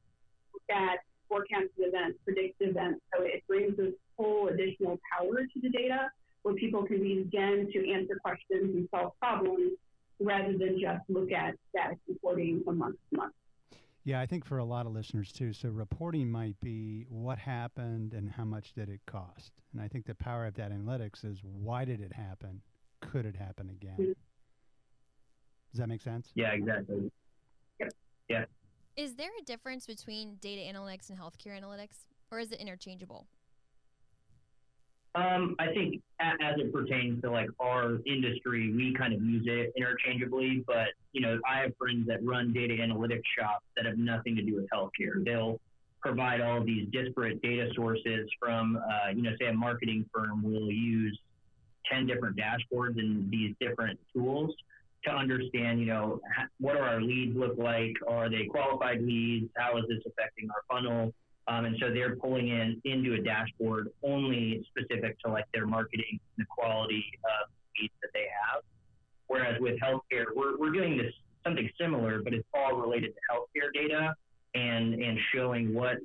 look 0.53 0.63
at 0.71 1.01
forecasted 1.29 1.71
events, 1.79 2.19
predicted 2.25 2.71
events. 2.71 3.01
So 3.15 3.25
it 3.25 3.47
brings 3.47 3.77
this 3.77 3.93
whole 4.17 4.49
additional 4.49 4.99
power 5.13 5.43
to 5.43 5.61
the 5.61 5.69
data 5.69 6.11
where 6.43 6.55
people 6.55 6.85
can 6.85 7.03
begin 7.03 7.69
to 7.73 7.93
answer 7.93 8.19
questions 8.23 8.75
and 8.75 8.89
solve 8.95 9.13
problems 9.21 9.73
rather 10.21 10.57
than 10.57 10.81
just 10.81 11.03
look 11.09 11.33
at 11.33 11.55
status 11.71 11.99
reporting 12.09 12.63
from 12.65 12.79
month 12.79 12.97
to 13.11 13.19
month. 13.19 13.35
Yeah, 14.05 14.21
I 14.21 14.27
think 14.27 14.45
for 14.45 14.59
a 14.59 14.65
lot 14.65 14.87
of 14.87 14.93
listeners 14.93 15.33
too. 15.33 15.53
So 15.53 15.69
reporting 15.69 16.31
might 16.31 16.59
be 16.61 17.07
what 17.09 17.39
happened 17.39 18.15
and 18.15 18.31
how 18.31 18.45
much 18.45 18.73
did 18.73 18.89
it 18.89 19.01
cost. 19.07 19.53
And 19.73 19.83
I 19.83 19.89
think 19.89 20.07
the 20.07 20.15
power 20.15 20.47
of 20.47 20.55
data 20.55 20.75
analytics 20.75 21.25
is 21.25 21.43
why 21.43 21.85
did 21.85 22.01
it 22.01 22.13
happen? 22.13 22.63
Could 23.01 23.27
it 23.27 23.35
happen 23.35 23.69
again? 23.69 23.97
Mhm. 23.99 24.15
Does 25.73 25.79
that 25.81 25.89
make 25.89 26.01
sense? 26.01 26.31
Yeah, 26.35 26.53
exactly. 26.53 27.11
Yeah. 28.29 28.45
Is 28.97 29.15
there 29.17 29.31
a 29.39 29.43
difference 29.43 29.87
between 29.87 30.37
data 30.37 30.63
analytics 30.63 31.11
and 31.11 31.19
healthcare 31.19 31.61
analytics, 31.61 32.07
or 32.31 32.41
is 32.41 32.51
it 32.51 32.61
interchangeable? 32.61 33.29
Um, 35.17 35.57
I 35.59 35.69
think 35.69 36.03
as 36.21 36.59
it 36.59 36.73
pertains 36.73 37.23
to 37.23 37.31
like 37.31 37.49
our 37.59 37.99
industry, 38.07 38.73
we 38.75 38.95
kind 38.97 39.15
of 39.15 39.23
use 39.23 39.45
it 39.47 39.73
interchangeably. 39.77 40.63
But 40.67 40.89
you 41.13 41.23
know, 41.23 41.39
I 41.49 41.61
have 41.61 41.73
friends 41.79 42.07
that 42.09 42.23
run 42.23 42.53
data 42.53 42.75
analytics 42.75 43.23
shops 43.39 43.65
that 43.77 43.87
have 43.87 43.97
nothing 43.97 44.37
to 44.37 44.43
do 44.43 44.57
with 44.57 44.67
healthcare. 44.73 45.25
They'll 45.25 45.59
provide 46.03 46.43
all 46.43 46.63
these 46.63 46.87
disparate 46.93 47.41
data 47.41 47.71
sources 47.75 48.29
from, 48.39 48.77
uh, 48.77 49.11
you 49.15 49.23
know, 49.23 49.31
say 49.41 49.47
a 49.47 49.53
marketing 49.53 50.05
firm 50.15 50.43
will 50.43 50.71
use 50.71 51.19
ten 51.91 52.07
different 52.07 52.37
dashboards 52.37 52.99
and 52.99 53.31
these 53.31 53.55
different 53.59 53.99
tools 54.15 54.55
to 55.05 55.11
understand, 55.11 55.81
you 55.81 55.87
know, 55.87 56.21
what 56.61 56.75
do 56.75 56.81
our 56.81 57.01
leads 57.01 57.37
look 57.37 57.57
like? 57.57 57.95
Are 58.07 58.29
they 58.29 58.45
qualified 58.45 59.01
leads? 59.01 59.51
How 59.57 59.79
is 59.79 59.85
this 59.89 60.03
affecting 60.07 60.49
our 60.51 60.63
funnel? 60.69 61.15
Um, 61.49 61.65
and 61.65 61.77
so 61.81 61.93
they're 61.93 62.17
pulling 62.17 62.49
in 62.49 62.81
into 62.85 63.15
a 63.15 63.19
dashboard 63.19 63.91
only 64.03 64.67
specific 64.71 65.19
to 65.21 65.31
like 65.31 65.45
their 65.55 65.67
marketing, 65.67 66.19
and 66.37 66.39
the 66.39 66.47
quality 66.49 67.05
of 67.25 67.51
leads 67.81 67.95
that 68.03 68.11
they 68.15 68.27
have. 68.45 68.63
Whereas 69.29 69.61
with 69.61 69.79
healthcare, 69.81 70.27
we're, 70.35 70.59
we're 70.59 70.73
doing 70.73 70.97
this 70.97 71.13
something 71.45 71.69
similar, 71.81 72.23
but 72.23 72.35
it's 72.35 72.47
all 72.55 72.77
related 72.77 73.13
to 73.15 73.21
healthcare 73.31 73.73
data 73.73 74.15
and 74.55 74.95
and 74.95 75.19
showing 75.35 75.75
what 75.75 75.99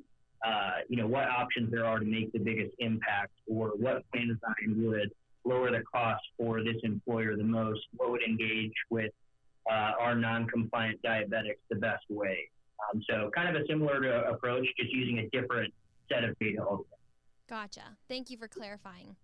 uh, 0.46 0.78
you 0.88 0.96
know 0.96 1.06
what 1.06 1.28
options 1.28 1.70
there 1.70 1.84
are 1.84 1.98
to 1.98 2.04
make 2.04 2.32
the 2.32 2.38
biggest 2.38 2.74
impact, 2.78 3.32
or 3.48 3.68
what 3.70 4.04
plan 4.12 4.28
design 4.28 4.84
would 4.84 5.10
lower 5.44 5.70
the 5.70 5.82
cost 5.92 6.22
for 6.36 6.62
this 6.62 6.76
employer 6.84 7.36
the 7.36 7.42
most, 7.42 7.80
what 7.96 8.10
would 8.10 8.22
engage 8.22 8.72
with 8.90 9.10
uh, 9.70 9.92
our 9.98 10.14
non-compliant 10.14 11.00
diabetics 11.02 11.58
the 11.68 11.76
best 11.76 12.04
way. 12.08 12.48
Um, 12.82 13.02
so 13.08 13.30
kind 13.34 13.54
of 13.54 13.62
a 13.62 13.66
similar 13.66 14.00
to 14.00 14.28
approach, 14.28 14.66
just 14.78 14.92
using 14.92 15.18
a 15.18 15.28
different 15.30 15.72
set 16.10 16.24
of 16.24 16.38
data 16.38 16.60
altogether. 16.60 16.96
Gotcha. 17.48 17.96
Thank 18.08 18.30
you 18.30 18.36
for 18.36 18.48
clarifying. 18.48 19.16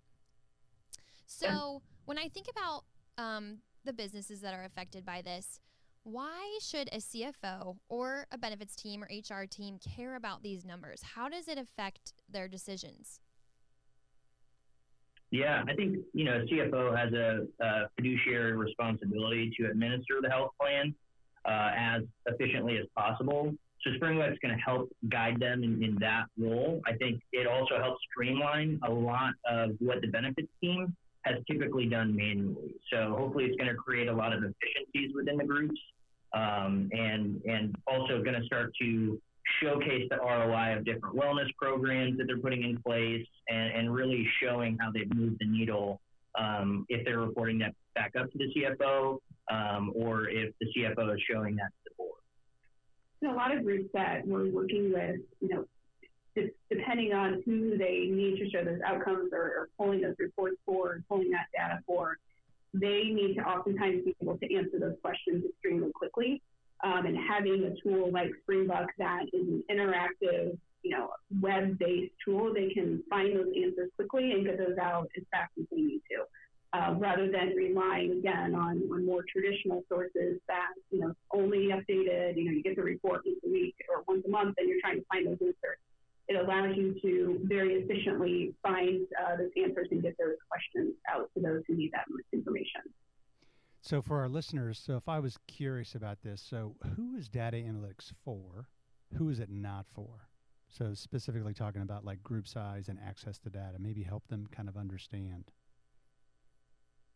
So, 1.26 1.82
when 2.06 2.18
I 2.18 2.28
think 2.28 2.46
about 2.50 2.84
um, 3.18 3.58
the 3.84 3.92
businesses 3.92 4.40
that 4.40 4.54
are 4.54 4.64
affected 4.64 5.04
by 5.04 5.20
this, 5.20 5.60
why 6.02 6.58
should 6.62 6.88
a 6.88 6.98
CFO 6.98 7.76
or 7.88 8.26
a 8.32 8.38
benefits 8.38 8.74
team 8.74 9.04
or 9.04 9.08
HR 9.08 9.44
team 9.44 9.78
care 9.78 10.16
about 10.16 10.42
these 10.42 10.64
numbers? 10.64 11.02
How 11.02 11.28
does 11.28 11.48
it 11.48 11.58
affect 11.58 12.14
their 12.30 12.48
decisions? 12.48 13.20
Yeah, 15.30 15.62
I 15.68 15.74
think 15.74 15.98
you 16.14 16.24
know 16.24 16.44
CFO 16.50 16.96
has 16.96 17.12
a, 17.12 17.46
a 17.62 17.90
fiduciary 17.96 18.56
responsibility 18.56 19.52
to 19.58 19.70
administer 19.70 20.20
the 20.22 20.30
health 20.30 20.52
plan 20.60 20.94
uh, 21.48 21.70
as 21.76 22.02
efficiently 22.26 22.76
as 22.78 22.86
possible. 22.96 23.52
So 23.82 23.90
Springbuk's 23.96 24.38
going 24.42 24.54
to 24.54 24.60
help 24.60 24.90
guide 25.08 25.40
them 25.40 25.62
in, 25.62 25.82
in 25.82 25.96
that 26.00 26.24
role. 26.38 26.80
I 26.86 26.94
think 26.94 27.22
it 27.32 27.46
also 27.46 27.78
helps 27.78 28.00
streamline 28.10 28.80
a 28.86 28.90
lot 28.90 29.34
of 29.48 29.70
what 29.78 30.00
the 30.00 30.08
benefits 30.08 30.48
team 30.60 30.94
has 31.22 31.36
typically 31.50 31.86
done 31.86 32.14
manually. 32.14 32.74
So 32.92 33.14
hopefully 33.16 33.44
it's 33.44 33.56
going 33.56 33.70
to 33.70 33.76
create 33.76 34.08
a 34.08 34.12
lot 34.12 34.32
of 34.32 34.42
efficiencies 34.42 35.14
within 35.14 35.36
the 35.36 35.44
groups 35.44 35.80
um, 36.34 36.90
and 36.92 37.40
and 37.46 37.74
also 37.86 38.22
going 38.22 38.38
to 38.38 38.44
start 38.44 38.72
to 38.80 39.20
showcase 39.62 40.06
the 40.10 40.16
ROI 40.16 40.76
of 40.76 40.84
different 40.84 41.16
wellness 41.16 41.48
programs 41.56 42.18
that 42.18 42.26
they're 42.26 42.38
putting 42.38 42.64
in 42.64 42.76
place 42.82 43.26
and, 43.48 43.72
and 43.72 43.94
really 43.94 44.26
showing 44.42 44.76
how 44.78 44.90
they've 44.92 45.12
moved 45.14 45.36
the 45.40 45.46
needle 45.46 46.00
um, 46.38 46.84
if 46.88 47.04
they're 47.04 47.20
reporting 47.20 47.58
that 47.58 47.74
back 47.94 48.12
up 48.18 48.30
to 48.32 48.38
the 48.38 48.52
CFO 48.54 49.18
um, 49.50 49.92
or 49.94 50.28
if 50.28 50.54
the 50.60 50.66
CFO 50.76 51.14
is 51.14 51.22
showing 51.30 51.56
that 51.56 51.66
to 51.66 51.84
the 51.84 51.90
board. 51.96 52.12
Know, 53.22 53.34
a 53.34 53.36
lot 53.36 53.56
of 53.56 53.64
groups 53.64 53.90
that 53.94 54.26
we're 54.26 54.50
working 54.50 54.92
with, 54.92 55.20
you 55.40 55.48
know, 55.48 55.64
de- 56.36 56.52
depending 56.70 57.12
on 57.12 57.42
who 57.44 57.76
they 57.76 58.08
need 58.10 58.38
to 58.38 58.50
show 58.50 58.64
those 58.64 58.80
outcomes 58.86 59.30
or, 59.32 59.42
or 59.42 59.68
pulling 59.76 60.02
those 60.02 60.14
reports 60.18 60.56
for, 60.64 61.02
pulling 61.08 61.30
that 61.30 61.46
data 61.52 61.80
for, 61.86 62.16
they 62.74 63.04
need 63.04 63.34
to 63.34 63.42
oftentimes 63.42 64.04
be 64.04 64.14
able 64.22 64.38
to 64.38 64.54
answer 64.54 64.78
those 64.78 64.96
questions 65.02 65.44
extremely 65.48 65.90
quickly. 65.92 66.42
Um, 66.84 67.06
and 67.06 67.16
having 67.28 67.64
a 67.64 67.74
tool 67.82 68.12
like 68.12 68.30
Springbuk 68.48 68.86
that 68.98 69.24
is 69.32 69.48
an 69.48 69.64
interactive, 69.68 70.56
you 70.82 70.90
know, 70.90 71.10
web-based 71.40 72.12
tool, 72.24 72.54
they 72.54 72.68
can 72.68 73.02
find 73.10 73.34
those 73.34 73.52
answers 73.56 73.90
quickly 73.96 74.30
and 74.30 74.44
get 74.44 74.58
those 74.58 74.78
out 74.80 75.08
as 75.16 75.24
fast 75.32 75.50
as 75.58 75.64
they 75.72 75.78
need 75.78 76.02
to. 76.10 76.24
Uh, 76.74 76.94
rather 76.98 77.30
than 77.30 77.54
relying 77.56 78.12
again 78.12 78.54
on, 78.54 78.82
on 78.92 79.06
more 79.06 79.24
traditional 79.32 79.82
sources 79.88 80.38
that 80.48 80.68
you 80.90 81.00
know 81.00 81.14
only 81.32 81.68
updated. 81.68 82.36
You 82.36 82.44
know, 82.44 82.52
you 82.52 82.62
get 82.62 82.76
the 82.76 82.82
report 82.82 83.22
once 83.24 83.38
a 83.46 83.50
week 83.50 83.74
or 83.88 84.04
once 84.06 84.22
a 84.26 84.30
month, 84.30 84.54
and 84.58 84.68
you're 84.68 84.80
trying 84.82 84.98
to 84.98 85.04
find 85.10 85.26
those 85.26 85.38
answers. 85.40 85.78
It 86.28 86.36
allows 86.36 86.76
you 86.76 86.94
to 87.00 87.40
very 87.44 87.76
efficiently 87.76 88.54
find 88.62 89.06
uh, 89.18 89.36
those 89.36 89.50
answers 89.56 89.88
and 89.90 90.02
get 90.02 90.14
those 90.18 90.36
questions 90.50 90.92
out 91.10 91.30
to 91.34 91.40
those 91.40 91.62
who 91.66 91.74
need 91.74 91.90
that 91.92 92.04
most 92.10 92.26
information. 92.34 92.82
So 93.80 94.02
for 94.02 94.20
our 94.20 94.28
listeners, 94.28 94.78
so 94.78 94.96
if 94.96 95.08
I 95.08 95.20
was 95.20 95.38
curious 95.46 95.94
about 95.94 96.20
this, 96.22 96.42
so 96.42 96.76
who 96.96 97.16
is 97.16 97.30
data 97.30 97.56
analytics 97.56 98.12
for? 98.24 98.68
Who 99.14 99.30
is 99.30 99.40
it 99.40 99.48
not 99.48 99.86
for? 99.94 100.28
So 100.68 100.92
specifically 100.92 101.54
talking 101.54 101.80
about 101.80 102.04
like 102.04 102.22
group 102.22 102.46
size 102.46 102.88
and 102.88 102.98
access 103.02 103.38
to 103.38 103.48
data, 103.50 103.78
maybe 103.78 104.02
help 104.02 104.28
them 104.28 104.46
kind 104.50 104.68
of 104.68 104.76
understand. 104.76 105.50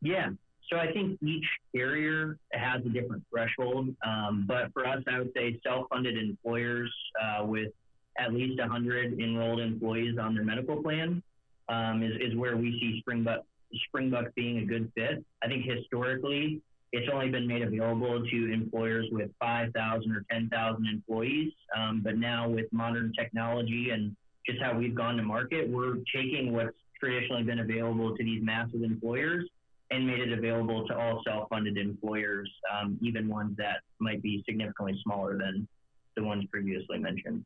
Yeah. 0.02 0.30
So 0.70 0.78
I 0.78 0.92
think 0.92 1.18
each 1.22 1.44
carrier 1.74 2.38
has 2.52 2.84
a 2.84 2.88
different 2.88 3.22
threshold. 3.30 3.94
Um, 4.04 4.44
but 4.46 4.72
for 4.72 4.86
us, 4.86 5.02
I 5.06 5.18
would 5.18 5.32
say 5.34 5.58
self-funded 5.64 6.16
employers 6.16 6.92
uh, 7.22 7.44
with 7.44 7.72
at 8.18 8.32
least 8.32 8.58
100 8.60 9.18
enrolled 9.20 9.60
employees 9.60 10.18
on 10.18 10.34
their 10.34 10.44
medical 10.44 10.82
plan 10.82 11.22
um, 11.68 12.02
is, 12.02 12.12
is 12.20 12.36
where 12.36 12.56
we 12.56 12.78
see 12.80 13.02
Springbuk, 13.02 13.40
Springbuk 13.88 14.34
being 14.34 14.58
a 14.58 14.64
good 14.64 14.90
fit. 14.94 15.24
I 15.42 15.48
think 15.48 15.64
historically, 15.64 16.60
it's 16.92 17.08
only 17.12 17.30
been 17.30 17.46
made 17.46 17.62
available 17.62 18.22
to 18.22 18.52
employers 18.52 19.06
with 19.12 19.30
5,000 19.40 20.12
or 20.12 20.24
10,000 20.30 20.86
employees. 20.86 21.52
Um, 21.76 22.02
but 22.04 22.16
now 22.16 22.48
with 22.48 22.66
modern 22.72 23.12
technology 23.18 23.90
and 23.90 24.14
just 24.46 24.60
how 24.60 24.76
we've 24.76 24.94
gone 24.94 25.16
to 25.16 25.22
market, 25.22 25.68
we're 25.68 25.96
taking 26.14 26.52
what's 26.52 26.76
traditionally 26.98 27.42
been 27.42 27.60
available 27.60 28.16
to 28.16 28.22
these 28.24 28.42
massive 28.42 28.82
employers 28.82 29.48
and 29.92 30.06
made 30.06 30.20
it 30.20 30.32
available 30.32 30.86
to 30.86 30.96
all 30.96 31.22
self-funded 31.26 31.76
employers, 31.76 32.50
um, 32.72 32.98
even 33.02 33.28
ones 33.28 33.56
that 33.58 33.80
might 33.98 34.22
be 34.22 34.42
significantly 34.46 34.98
smaller 35.02 35.36
than 35.36 35.68
the 36.16 36.22
ones 36.22 36.44
previously 36.50 36.98
mentioned. 36.98 37.44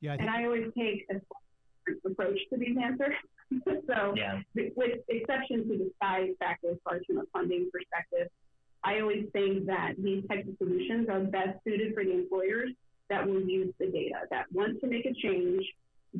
Yeah, 0.00 0.12
I 0.12 0.16
And 0.16 0.30
I 0.30 0.44
always 0.44 0.70
take 0.76 1.06
a 1.10 1.20
approach 2.04 2.38
to 2.52 2.58
these 2.58 2.76
answers. 2.82 3.14
so 3.86 4.14
Yeah. 4.14 4.42
with 4.54 5.00
exception 5.08 5.68
to 5.68 5.78
the 5.78 5.90
size 6.02 6.30
factor 6.38 6.70
as 6.70 6.76
far 6.84 6.96
as 6.96 7.02
from 7.06 7.18
a 7.18 7.24
funding 7.32 7.70
perspective, 7.72 8.28
I 8.84 9.00
always 9.00 9.26
think 9.32 9.66
that 9.66 9.94
these 9.98 10.24
types 10.28 10.48
of 10.48 10.56
solutions 10.58 11.08
are 11.08 11.20
best 11.20 11.58
suited 11.64 11.94
for 11.94 12.04
the 12.04 12.12
employers 12.12 12.70
that 13.08 13.26
will 13.26 13.40
use 13.40 13.74
the 13.78 13.86
data, 13.86 14.26
that 14.30 14.46
want 14.52 14.80
to 14.80 14.86
make 14.86 15.06
a 15.06 15.14
change, 15.14 15.64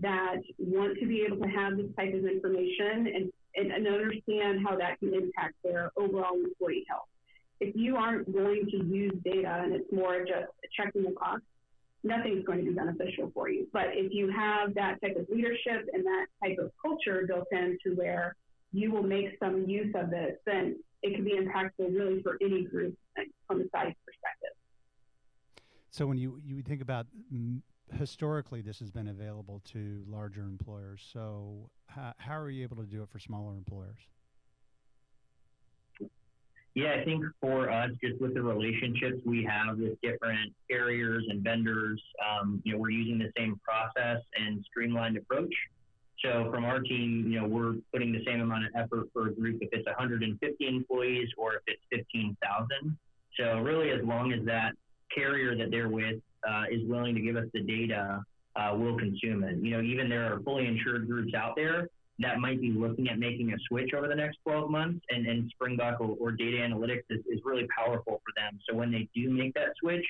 that 0.00 0.38
want 0.58 0.99
to 0.99 1.06
be 1.06 1.23
able 1.23 1.37
to 1.37 1.49
have 1.49 1.76
this 1.76 1.87
type 1.97 2.14
of 2.14 2.25
information 2.25 3.06
and, 3.14 3.32
and, 3.58 3.72
and 3.72 3.86
understand 3.86 4.60
how 4.66 4.76
that 4.76 4.98
can 4.98 5.12
impact 5.14 5.54
their 5.64 5.90
overall 5.96 6.34
employee 6.34 6.84
health. 6.88 7.08
If 7.60 7.74
you 7.74 7.96
aren't 7.96 8.32
going 8.32 8.66
to 8.70 8.76
use 8.84 9.14
data 9.24 9.62
and 9.64 9.74
it's 9.74 9.92
more 9.92 10.20
just 10.20 10.52
checking 10.76 11.02
the 11.02 11.10
box, 11.10 11.42
nothing's 12.04 12.44
going 12.44 12.60
to 12.60 12.64
be 12.66 12.72
beneficial 12.72 13.30
for 13.34 13.48
you. 13.48 13.66
But 13.72 13.86
if 13.92 14.12
you 14.12 14.30
have 14.30 14.74
that 14.74 15.00
type 15.02 15.16
of 15.16 15.26
leadership 15.28 15.88
and 15.92 16.04
that 16.04 16.26
type 16.42 16.58
of 16.58 16.70
culture 16.80 17.24
built 17.26 17.48
in 17.50 17.76
to 17.84 17.94
where 17.94 18.36
you 18.72 18.92
will 18.92 19.02
make 19.02 19.36
some 19.42 19.64
use 19.68 19.92
of 19.96 20.10
this, 20.10 20.36
then 20.46 20.76
it 21.02 21.14
can 21.14 21.24
be 21.24 21.32
impactful 21.32 21.94
really 21.94 22.22
for 22.22 22.36
any 22.40 22.64
group 22.64 22.94
from 23.46 23.60
a 23.60 23.64
size 23.70 23.94
perspective. 24.04 24.54
so 25.90 26.06
when 26.06 26.18
you, 26.18 26.40
you 26.44 26.62
think 26.62 26.82
about 26.82 27.06
historically, 27.95 28.61
this 28.61 28.78
has 28.80 28.90
been 28.90 29.09
available 29.09 29.62
to 29.73 30.04
larger 30.09 30.42
employers. 30.42 31.07
So 31.12 31.71
how, 31.87 32.14
how 32.18 32.38
are 32.38 32.50
you 32.50 32.62
able 32.62 32.76
to 32.76 32.87
do 32.87 33.02
it 33.02 33.09
for 33.09 33.18
smaller 33.18 33.54
employers? 33.54 33.99
Yeah, 36.75 36.95
I 37.00 37.04
think 37.04 37.25
for 37.40 37.71
us, 37.71 37.90
just 38.00 38.21
with 38.21 38.35
the 38.35 38.42
relationships 38.42 39.21
we 39.25 39.42
have 39.45 39.78
with 39.78 40.00
different 40.00 40.54
carriers 40.71 41.25
and 41.28 41.42
vendors, 41.42 42.00
um, 42.25 42.62
you 42.64 42.73
know, 42.73 42.78
we're 42.78 42.90
using 42.90 43.18
the 43.18 43.33
same 43.37 43.59
process 43.64 44.23
and 44.38 44.64
streamlined 44.64 45.16
approach. 45.16 45.52
So 46.25 46.49
from 46.52 46.64
our 46.64 46.80
team, 46.80 47.26
you 47.28 47.40
know, 47.40 47.49
we're 47.49 47.75
putting 47.92 48.12
the 48.12 48.23
same 48.25 48.40
amount 48.40 48.66
of 48.66 48.71
effort 48.76 49.09
for 49.12 49.28
a 49.28 49.35
group 49.35 49.59
if 49.61 49.71
it's 49.73 49.87
150 49.87 50.66
employees 50.66 51.28
or 51.37 51.54
if 51.57 51.62
it's 51.66 51.83
15,000. 51.90 52.97
So 53.38 53.59
really, 53.59 53.90
as 53.90 54.04
long 54.04 54.33
as 54.33 54.45
that 54.47 54.73
carrier 55.12 55.57
that 55.57 55.71
they're 55.71 55.88
with 55.88 56.21
uh, 56.47 56.64
is 56.71 56.87
willing 56.88 57.14
to 57.14 57.21
give 57.21 57.37
us 57.37 57.47
the 57.52 57.61
data, 57.61 58.23
uh, 58.57 58.73
we'll 58.75 58.99
consume 58.99 59.45
it. 59.45 59.57
You 59.62 59.71
know, 59.71 59.80
even 59.80 60.09
there 60.09 60.33
are 60.33 60.40
fully 60.40 60.66
insured 60.66 61.07
groups 61.07 61.35
out 61.35 61.54
there 61.57 61.88
that 62.21 62.38
might 62.40 62.61
be 62.61 62.73
looking 62.73 63.09
at 63.09 63.18
making 63.18 63.52
a 63.52 63.57
switch 63.68 63.95
over 63.95 64.09
the 64.09 64.14
next 64.14 64.38
12 64.45 64.71
months, 64.71 65.04
and, 65.11 65.26
and 65.26 65.52
Springbuk 65.54 66.00
or, 66.00 66.16
or 66.18 66.33
data 66.33 66.57
analytics 66.59 67.04
is, 67.11 67.21
is 67.30 67.40
really 67.45 67.66
powerful 67.76 68.21
for 68.25 68.33
them. 68.37 68.59
So 68.68 68.75
when 68.75 68.90
they 68.90 69.09
do 69.14 69.30
make 69.30 69.54
that 69.54 69.75
switch, 69.80 70.04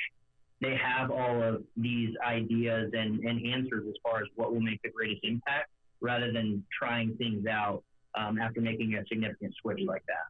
they 0.60 0.74
have 0.76 1.10
all 1.10 1.42
of 1.42 1.62
these 1.76 2.14
ideas 2.26 2.90
and, 2.92 3.20
and 3.20 3.46
answers 3.46 3.84
as 3.88 3.94
far 4.02 4.22
as 4.22 4.28
what 4.34 4.52
will 4.52 4.60
make 4.60 4.80
the 4.82 4.90
greatest 4.90 5.22
impact 5.22 5.70
rather 6.00 6.32
than 6.32 6.64
trying 6.76 7.14
things 7.16 7.46
out 7.46 7.82
um, 8.16 8.38
after 8.38 8.60
making 8.60 8.94
a 8.94 9.04
significant 9.06 9.54
switch 9.60 9.80
like 9.86 10.02
that. 10.06 10.26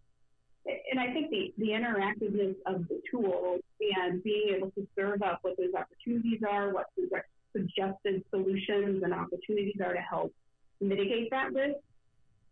And 0.90 1.00
I 1.00 1.12
think 1.12 1.30
the, 1.30 1.54
the 1.56 1.68
interactiveness 1.68 2.54
of 2.66 2.86
the 2.88 3.00
tools 3.10 3.60
and 3.80 4.22
being 4.22 4.54
able 4.56 4.70
to 4.72 4.86
serve 4.96 5.22
up 5.22 5.38
what 5.42 5.56
those 5.56 5.72
opportunities 5.74 6.40
are, 6.48 6.72
what 6.72 6.86
suggested 7.56 8.22
solutions 8.30 9.02
and 9.02 9.14
opportunities 9.14 9.80
are 9.82 9.94
to 9.94 10.00
help 10.00 10.32
mitigate 10.80 11.30
that 11.30 11.52
risk 11.52 11.78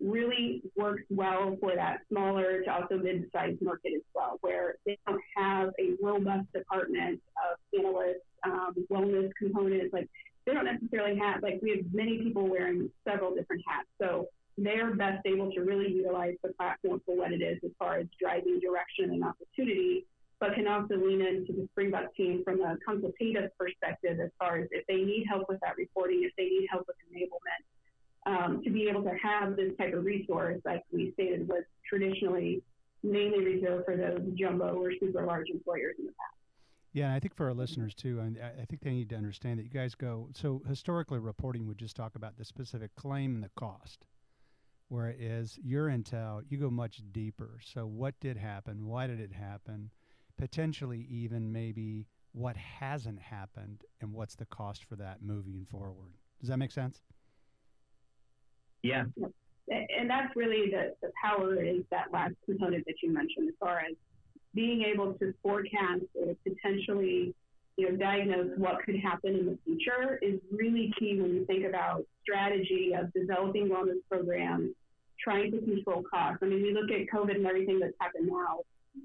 really 0.00 0.62
works 0.76 1.04
well 1.10 1.56
for 1.60 1.74
that 1.74 2.00
smaller 2.10 2.62
to 2.62 2.72
also 2.72 2.96
mid-sized 2.96 3.60
market 3.62 3.92
as 3.94 4.02
well, 4.14 4.38
where 4.42 4.74
they 4.84 4.98
don't 5.06 5.20
have 5.36 5.70
a 5.78 5.96
robust 6.02 6.52
department 6.52 7.20
of 7.50 7.58
analysts, 7.78 8.20
um, 8.44 8.74
wellness 8.90 9.30
components. 9.38 9.92
Like 9.92 10.08
they 10.44 10.52
don't 10.52 10.66
necessarily 10.66 11.18
have 11.18 11.42
like 11.42 11.60
we 11.62 11.70
have 11.70 11.84
many 11.92 12.18
people 12.18 12.48
wearing 12.48 12.90
several 13.08 13.34
different 13.34 13.62
hats, 13.66 13.88
so 14.00 14.26
they're 14.58 14.94
best 14.94 15.26
able 15.26 15.50
to 15.52 15.60
really 15.60 15.92
utilize 15.92 16.34
the 16.42 16.52
platform 16.54 17.00
for 17.04 17.16
what 17.16 17.32
it 17.32 17.42
is 17.42 17.58
as 17.64 17.70
far 17.78 17.96
as 17.96 18.06
driving 18.18 18.58
direction 18.60 19.10
and 19.10 19.24
opportunity, 19.24 20.06
but 20.40 20.54
can 20.54 20.66
also 20.66 20.96
lean 20.96 21.20
into 21.20 21.52
the 21.52 21.68
Springbuk 21.76 22.14
team 22.16 22.42
from 22.44 22.62
a 22.62 22.76
consultative 22.86 23.50
perspective 23.58 24.18
as 24.20 24.30
far 24.38 24.58
as 24.58 24.68
if 24.70 24.86
they 24.86 24.96
need 24.96 25.26
help 25.28 25.48
with 25.48 25.60
that 25.60 25.76
reporting, 25.76 26.22
if 26.24 26.32
they 26.36 26.44
need 26.44 26.66
help 26.70 26.86
with 26.86 26.96
enablement 27.12 27.64
um, 28.26 28.62
to 28.64 28.70
be 28.70 28.88
able 28.88 29.02
to 29.02 29.14
have 29.22 29.56
this 29.56 29.72
type 29.78 29.94
of 29.94 30.04
resource, 30.04 30.60
like 30.64 30.82
we 30.92 31.12
stated, 31.12 31.48
was 31.48 31.62
traditionally 31.88 32.62
mainly 33.02 33.44
reserved 33.44 33.84
for 33.84 33.96
those 33.96 34.20
jumbo 34.34 34.74
or 34.74 34.90
super 35.00 35.24
large 35.24 35.48
employers 35.48 35.94
in 35.98 36.06
the 36.06 36.12
past. 36.12 36.36
Yeah, 36.92 37.06
and 37.06 37.14
I 37.14 37.20
think 37.20 37.36
for 37.36 37.46
our 37.46 37.54
listeners 37.54 37.94
too, 37.94 38.20
and 38.20 38.38
I 38.42 38.64
think 38.64 38.82
they 38.82 38.90
need 38.90 39.10
to 39.10 39.16
understand 39.16 39.58
that 39.58 39.64
you 39.64 39.70
guys 39.70 39.94
go. 39.94 40.28
So 40.34 40.62
historically, 40.66 41.18
reporting 41.18 41.66
would 41.68 41.78
just 41.78 41.94
talk 41.94 42.16
about 42.16 42.36
the 42.36 42.44
specific 42.44 42.94
claim 42.96 43.34
and 43.34 43.44
the 43.44 43.50
cost, 43.54 44.06
whereas 44.88 45.58
your 45.62 45.88
intel, 45.88 46.42
you 46.48 46.58
go 46.58 46.70
much 46.70 47.02
deeper. 47.12 47.58
So 47.62 47.86
what 47.86 48.18
did 48.20 48.36
happen? 48.36 48.86
Why 48.86 49.06
did 49.06 49.20
it 49.20 49.32
happen? 49.32 49.90
Potentially, 50.38 51.06
even 51.10 51.52
maybe 51.52 52.06
what 52.32 52.56
hasn't 52.56 53.18
happened, 53.18 53.82
and 54.00 54.12
what's 54.12 54.36
the 54.36 54.44
cost 54.46 54.84
for 54.84 54.96
that 54.96 55.22
moving 55.22 55.66
forward. 55.70 56.12
Does 56.40 56.50
that 56.50 56.58
make 56.58 56.70
sense? 56.70 57.00
Yeah. 58.82 59.04
And 59.68 60.08
that's 60.08 60.36
really 60.36 60.70
the, 60.70 60.94
the 61.00 61.10
power 61.20 61.62
is 61.62 61.82
that 61.90 62.12
last 62.12 62.34
component 62.44 62.84
that 62.86 62.96
you 63.02 63.12
mentioned 63.12 63.48
as 63.48 63.54
far 63.58 63.78
as 63.80 63.96
being 64.54 64.82
able 64.82 65.14
to 65.14 65.34
forecast 65.42 66.04
or 66.14 66.34
potentially 66.46 67.34
you 67.76 67.90
know, 67.90 67.96
diagnose 67.96 68.50
what 68.56 68.82
could 68.84 68.96
happen 68.98 69.34
in 69.34 69.46
the 69.46 69.58
future 69.64 70.18
is 70.22 70.40
really 70.50 70.92
key 70.98 71.20
when 71.20 71.34
you 71.34 71.44
think 71.46 71.66
about 71.66 72.04
strategy 72.22 72.92
of 72.98 73.12
developing 73.12 73.68
wellness 73.68 74.00
programs, 74.10 74.70
trying 75.22 75.50
to 75.52 75.58
control 75.58 76.02
costs. 76.02 76.38
I 76.42 76.46
mean, 76.46 76.62
we 76.62 76.72
look 76.72 76.90
at 76.90 77.06
COVID 77.14 77.36
and 77.36 77.46
everything 77.46 77.78
that's 77.78 77.94
happened 78.00 78.28
now, 78.28 78.60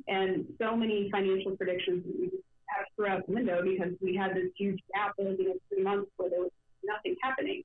and 0.07 0.45
so 0.61 0.75
many 0.75 1.09
financial 1.11 1.55
predictions 1.57 2.05
that 2.05 2.19
we 2.19 2.31
have 2.67 2.85
throughout 2.95 3.27
the 3.27 3.33
window 3.33 3.61
because 3.63 3.93
we 4.01 4.15
had 4.15 4.35
this 4.35 4.51
huge 4.57 4.79
gap 4.93 5.13
of 5.19 5.37
you 5.37 5.49
know 5.49 5.55
three 5.69 5.83
months 5.83 6.09
where 6.17 6.29
there 6.29 6.39
was 6.39 6.51
nothing 6.83 7.15
happening 7.21 7.63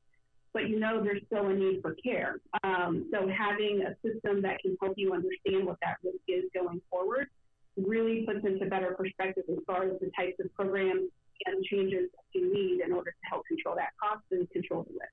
but 0.57 0.71
you 0.71 0.81
know 0.81 1.05
there's 1.05 1.21
still 1.27 1.49
a 1.49 1.53
need 1.53 1.83
for 1.83 1.95
care. 2.03 2.41
Um, 2.65 3.11
so 3.13 3.29
having 3.29 3.85
a 3.85 3.93
system 4.01 4.41
that 4.41 4.59
can 4.61 4.75
help 4.81 4.95
you 4.97 5.13
understand 5.13 5.67
what 5.67 5.77
that 5.83 5.99
risk 6.03 6.17
is 6.29 6.45
going 6.55 6.81
forward 6.91 7.29
really 7.77 8.25
puts 8.27 8.45
into 8.45 8.67
better 8.67 8.95
perspective 8.97 9.45
as 9.51 9.59
far 9.67 9.85
as 9.85 9.99
the 10.01 10.11
types 10.17 10.39
of 10.41 10.53
programs 10.55 11.11
and 11.45 11.65
changes 11.65 12.09
that 12.13 12.39
you 12.39 12.53
need 12.53 12.81
in 12.81 12.93
order 12.93 13.11
to 13.11 13.29
help 13.29 13.47
control 13.47 13.75
that 13.75 13.91
cost 14.03 14.25
and 14.31 14.49
control 14.51 14.85
the 14.85 14.95
risk. 14.95 15.13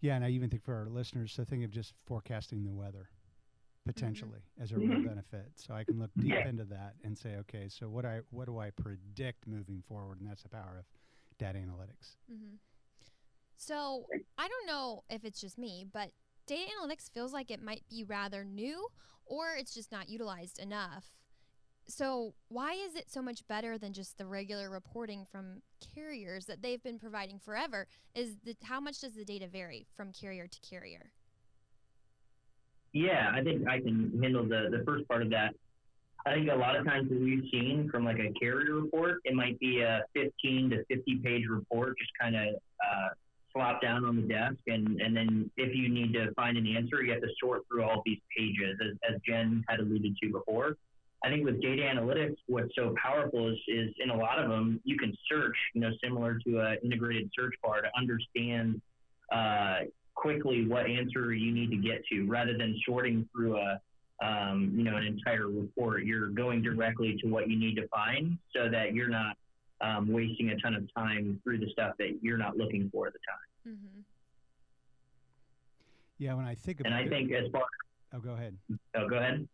Yeah, 0.00 0.16
and 0.16 0.24
I 0.24 0.30
even 0.30 0.48
think 0.50 0.64
for 0.64 0.74
our 0.74 0.88
listeners, 0.88 1.32
so 1.32 1.44
think 1.44 1.64
of 1.64 1.70
just 1.70 1.94
forecasting 2.06 2.64
the 2.64 2.72
weather 2.72 3.08
potentially 3.86 4.38
mm-hmm. 4.38 4.62
as 4.62 4.72
a 4.72 4.76
real 4.76 4.90
mm-hmm. 4.90 5.08
benefit. 5.08 5.52
So 5.56 5.74
I 5.74 5.84
can 5.84 5.98
look 5.98 6.10
deep 6.18 6.32
yeah. 6.32 6.48
into 6.48 6.64
that 6.64 6.94
and 7.04 7.16
say, 7.16 7.36
okay, 7.40 7.68
so 7.68 7.88
what 7.88 8.04
I 8.04 8.20
what 8.30 8.46
do 8.46 8.58
I 8.58 8.70
predict 8.70 9.46
moving 9.46 9.82
forward, 9.88 10.20
and 10.20 10.28
that's 10.28 10.42
the 10.42 10.48
power 10.48 10.78
of 10.78 10.84
data 11.38 11.58
analytics. 11.58 12.16
Mm-hmm. 12.30 12.56
So 13.56 14.06
I 14.38 14.48
don't 14.48 14.66
know 14.66 15.04
if 15.10 15.24
it's 15.24 15.40
just 15.40 15.58
me, 15.58 15.86
but 15.90 16.10
data 16.46 16.70
analytics 16.80 17.10
feels 17.12 17.32
like 17.32 17.50
it 17.50 17.62
might 17.62 17.82
be 17.88 18.04
rather 18.04 18.44
new 18.44 18.88
or 19.26 19.54
it's 19.56 19.74
just 19.74 19.92
not 19.92 20.08
utilized 20.08 20.58
enough. 20.58 21.10
So, 21.86 22.34
why 22.48 22.72
is 22.74 22.94
it 22.94 23.10
so 23.10 23.20
much 23.20 23.46
better 23.48 23.76
than 23.76 23.92
just 23.92 24.16
the 24.16 24.26
regular 24.26 24.70
reporting 24.70 25.26
from 25.30 25.62
carriers 25.94 26.46
that 26.46 26.62
they've 26.62 26.82
been 26.82 26.98
providing 26.98 27.38
forever? 27.38 27.86
Is 28.14 28.36
the, 28.44 28.54
how 28.62 28.80
much 28.80 29.00
does 29.00 29.14
the 29.14 29.24
data 29.24 29.48
vary 29.48 29.86
from 29.96 30.12
carrier 30.12 30.46
to 30.46 30.60
carrier? 30.60 31.12
Yeah, 32.92 33.32
I 33.34 33.42
think 33.42 33.68
I 33.68 33.80
can 33.80 34.18
handle 34.22 34.44
the, 34.44 34.68
the 34.70 34.84
first 34.84 35.06
part 35.08 35.22
of 35.22 35.30
that. 35.30 35.54
I 36.26 36.34
think 36.34 36.50
a 36.50 36.54
lot 36.54 36.76
of 36.76 36.84
times 36.84 37.08
we've 37.10 37.44
seen 37.50 37.88
from 37.90 38.04
like 38.04 38.18
a 38.18 38.32
carrier 38.38 38.74
report, 38.74 39.20
it 39.24 39.34
might 39.34 39.58
be 39.58 39.80
a 39.80 40.02
15 40.14 40.70
to 40.70 40.84
50 40.84 41.20
page 41.24 41.44
report, 41.48 41.96
just 41.98 42.10
kind 42.20 42.36
of 42.36 42.48
uh, 42.54 43.08
flop 43.52 43.80
down 43.80 44.04
on 44.04 44.16
the 44.16 44.22
desk, 44.22 44.58
and, 44.66 45.00
and 45.00 45.16
then 45.16 45.50
if 45.56 45.74
you 45.74 45.88
need 45.88 46.12
to 46.12 46.32
find 46.34 46.56
an 46.56 46.66
answer, 46.66 47.02
you 47.02 47.12
have 47.12 47.22
to 47.22 47.28
sort 47.40 47.62
through 47.68 47.84
all 47.84 48.02
these 48.04 48.18
pages, 48.36 48.78
as, 48.80 49.14
as 49.14 49.20
Jen 49.26 49.64
had 49.68 49.80
alluded 49.80 50.16
to 50.22 50.30
before. 50.30 50.76
I 51.22 51.28
think 51.28 51.44
with 51.44 51.60
data 51.60 51.82
analytics, 51.82 52.36
what's 52.46 52.74
so 52.74 52.94
powerful 53.02 53.48
is, 53.48 53.58
is 53.68 53.94
in 54.02 54.10
a 54.10 54.16
lot 54.16 54.38
of 54.38 54.48
them, 54.48 54.80
you 54.84 54.96
can 54.96 55.14
search, 55.28 55.56
you 55.74 55.80
know, 55.82 55.90
similar 56.02 56.38
to 56.46 56.60
an 56.60 56.78
integrated 56.82 57.30
search 57.38 57.54
bar 57.62 57.82
to 57.82 57.88
understand 57.96 58.80
uh, 59.30 59.80
quickly 60.14 60.66
what 60.66 60.86
answer 60.86 61.34
you 61.34 61.52
need 61.52 61.70
to 61.70 61.76
get 61.76 62.02
to, 62.10 62.26
rather 62.26 62.56
than 62.56 62.74
sorting 62.86 63.28
through 63.32 63.58
a, 63.58 63.80
um, 64.24 64.72
you 64.74 64.82
know, 64.82 64.96
an 64.96 65.04
entire 65.04 65.48
report. 65.48 66.04
You're 66.04 66.28
going 66.28 66.62
directly 66.62 67.18
to 67.22 67.28
what 67.28 67.50
you 67.50 67.58
need 67.58 67.74
to 67.76 67.86
find, 67.88 68.38
so 68.54 68.70
that 68.70 68.94
you're 68.94 69.10
not 69.10 69.36
um, 69.82 70.10
wasting 70.10 70.50
a 70.50 70.58
ton 70.58 70.74
of 70.74 70.88
time 70.94 71.38
through 71.44 71.58
the 71.58 71.68
stuff 71.70 71.94
that 71.98 72.18
you're 72.22 72.38
not 72.38 72.56
looking 72.56 72.88
for 72.90 73.06
at 73.06 73.12
the 73.12 73.18
time. 73.28 73.74
Mm-hmm. 73.74 74.00
Yeah, 76.18 76.34
when 76.34 76.46
I 76.46 76.54
think 76.54 76.80
about 76.80 76.92
and 76.92 77.02
I 77.02 77.08
think 77.08 77.32
as 77.32 77.50
far 77.50 77.62
oh, 78.14 78.18
go 78.18 78.32
ahead. 78.32 78.56
Oh, 78.94 79.08
go 79.08 79.16
ahead. 79.16 79.48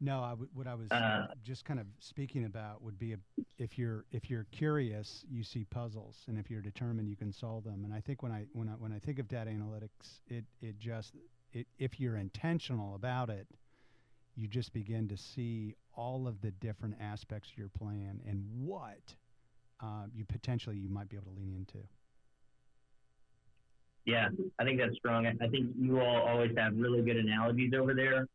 No, 0.00 0.22
I 0.22 0.30
w- 0.30 0.48
what 0.52 0.66
I 0.66 0.74
was 0.74 0.90
uh, 0.92 1.28
just 1.42 1.64
kind 1.64 1.80
of 1.80 1.86
speaking 2.00 2.44
about 2.44 2.82
would 2.82 2.98
be 2.98 3.14
a, 3.14 3.16
if 3.58 3.78
you're 3.78 4.04
if 4.12 4.28
you're 4.28 4.46
curious, 4.52 5.24
you 5.30 5.42
see 5.42 5.64
puzzles, 5.64 6.24
and 6.28 6.38
if 6.38 6.50
you're 6.50 6.60
determined, 6.60 7.08
you 7.08 7.16
can 7.16 7.32
solve 7.32 7.64
them. 7.64 7.84
And 7.84 7.94
I 7.94 8.00
think 8.00 8.22
when 8.22 8.30
I 8.32 8.44
when 8.52 8.68
I 8.68 8.72
when 8.72 8.92
I 8.92 8.98
think 8.98 9.18
of 9.18 9.28
data 9.28 9.50
analytics, 9.50 10.20
it 10.28 10.44
it 10.60 10.78
just 10.78 11.14
it, 11.52 11.66
if 11.78 11.98
you're 11.98 12.16
intentional 12.16 12.94
about 12.94 13.30
it, 13.30 13.46
you 14.34 14.48
just 14.48 14.72
begin 14.74 15.08
to 15.08 15.16
see 15.16 15.74
all 15.94 16.28
of 16.28 16.42
the 16.42 16.50
different 16.50 16.96
aspects 17.00 17.50
of 17.50 17.56
your 17.56 17.70
plan 17.70 18.20
and 18.28 18.44
what 18.52 19.14
uh, 19.82 20.04
you 20.14 20.26
potentially 20.26 20.76
you 20.76 20.90
might 20.90 21.08
be 21.08 21.16
able 21.16 21.32
to 21.32 21.38
lean 21.38 21.54
into. 21.54 21.78
Yeah, 24.04 24.28
I 24.58 24.64
think 24.64 24.78
that's 24.78 24.94
strong. 24.96 25.26
I 25.26 25.48
think 25.48 25.74
you 25.76 26.00
all 26.00 26.22
always 26.28 26.52
have 26.56 26.74
really 26.76 27.02
good 27.02 27.16
analogies 27.16 27.72
over 27.74 27.92
there 27.94 28.28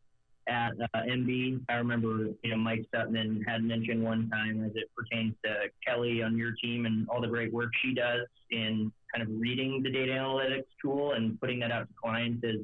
at 0.48 0.72
uh, 0.94 1.00
MB. 1.08 1.62
I 1.70 1.76
remember, 1.76 2.30
you 2.44 2.52
know, 2.52 2.58
Mike 2.58 2.86
Sutton 2.94 3.44
had 3.48 3.64
mentioned 3.64 4.04
one 4.04 4.30
time 4.30 4.64
as 4.66 4.72
it 4.76 4.90
pertains 4.96 5.36
to 5.46 5.56
Kelly 5.86 6.24
on 6.24 6.38
your 6.38 6.54
team 6.62 6.86
and 6.86 7.08
all 7.10 7.22
the 7.22 7.28
great 7.28 7.54
work 7.54 7.72
she 7.82 7.94
does 7.94 8.28
in 8.50 8.92
kind 9.14 9.28
of 9.28 9.40
reading 9.40 9.82
the 9.84 9.92
data 9.92 10.12
analytics 10.12 10.66
tool 10.82 11.14
and 11.14 11.40
putting 11.40 11.60
that 11.60 11.72
out 11.72 11.88
to 11.88 11.94
clients 12.02 12.44
is, 12.44 12.58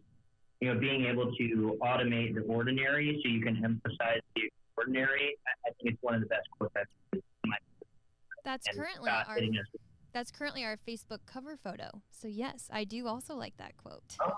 you 0.60 0.74
know, 0.74 0.80
being 0.80 1.06
able 1.06 1.32
to 1.36 1.78
automate 1.82 2.34
the 2.36 2.42
ordinary 2.42 3.20
so 3.24 3.30
you 3.30 3.42
can 3.42 3.64
emphasize 3.64 4.22
the 4.36 4.50
ordinary. 4.78 5.36
I, 5.66 5.70
think 5.82 5.94
it's 5.94 5.98
one 6.02 6.16
of 6.16 6.22
the 6.22 6.28
best 6.28 6.48
quotes 6.58 6.74
I've 6.76 7.22
That's 8.44 8.68
and 8.68 8.78
currently 8.78 9.10
our 9.10 9.38
that's 10.14 10.32
currently 10.32 10.64
our 10.64 10.78
Facebook 10.88 11.20
cover 11.28 11.58
photo. 11.58 12.02
So 12.10 12.28
yes, 12.28 12.70
I 12.72 12.86
do 12.86 13.08
also 13.08 13.36
like 13.36 13.56
that 13.58 13.78
quote. 13.78 14.16
Oh, 14.20 14.32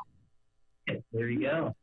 okay, 0.90 1.02
there 1.14 1.30
you 1.30 1.40
go. 1.40 1.74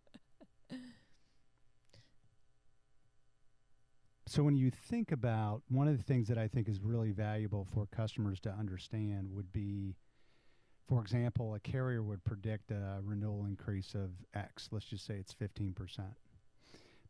So 4.28 4.42
when 4.42 4.56
you 4.56 4.70
think 4.70 5.12
about 5.12 5.62
one 5.68 5.86
of 5.86 5.96
the 5.96 6.02
things 6.02 6.26
that 6.28 6.38
I 6.38 6.48
think 6.48 6.68
is 6.68 6.80
really 6.80 7.12
valuable 7.12 7.66
for 7.72 7.86
customers 7.86 8.40
to 8.40 8.50
understand 8.50 9.28
would 9.32 9.52
be 9.52 9.94
for 10.88 11.00
example, 11.00 11.54
a 11.54 11.60
carrier 11.60 12.02
would 12.02 12.24
predict 12.24 12.70
a 12.70 13.00
renewal 13.02 13.44
increase 13.44 13.94
of 13.94 14.10
X. 14.34 14.68
Let's 14.70 14.86
just 14.86 15.04
say 15.04 15.14
it's 15.14 15.34
15%. 15.34 15.74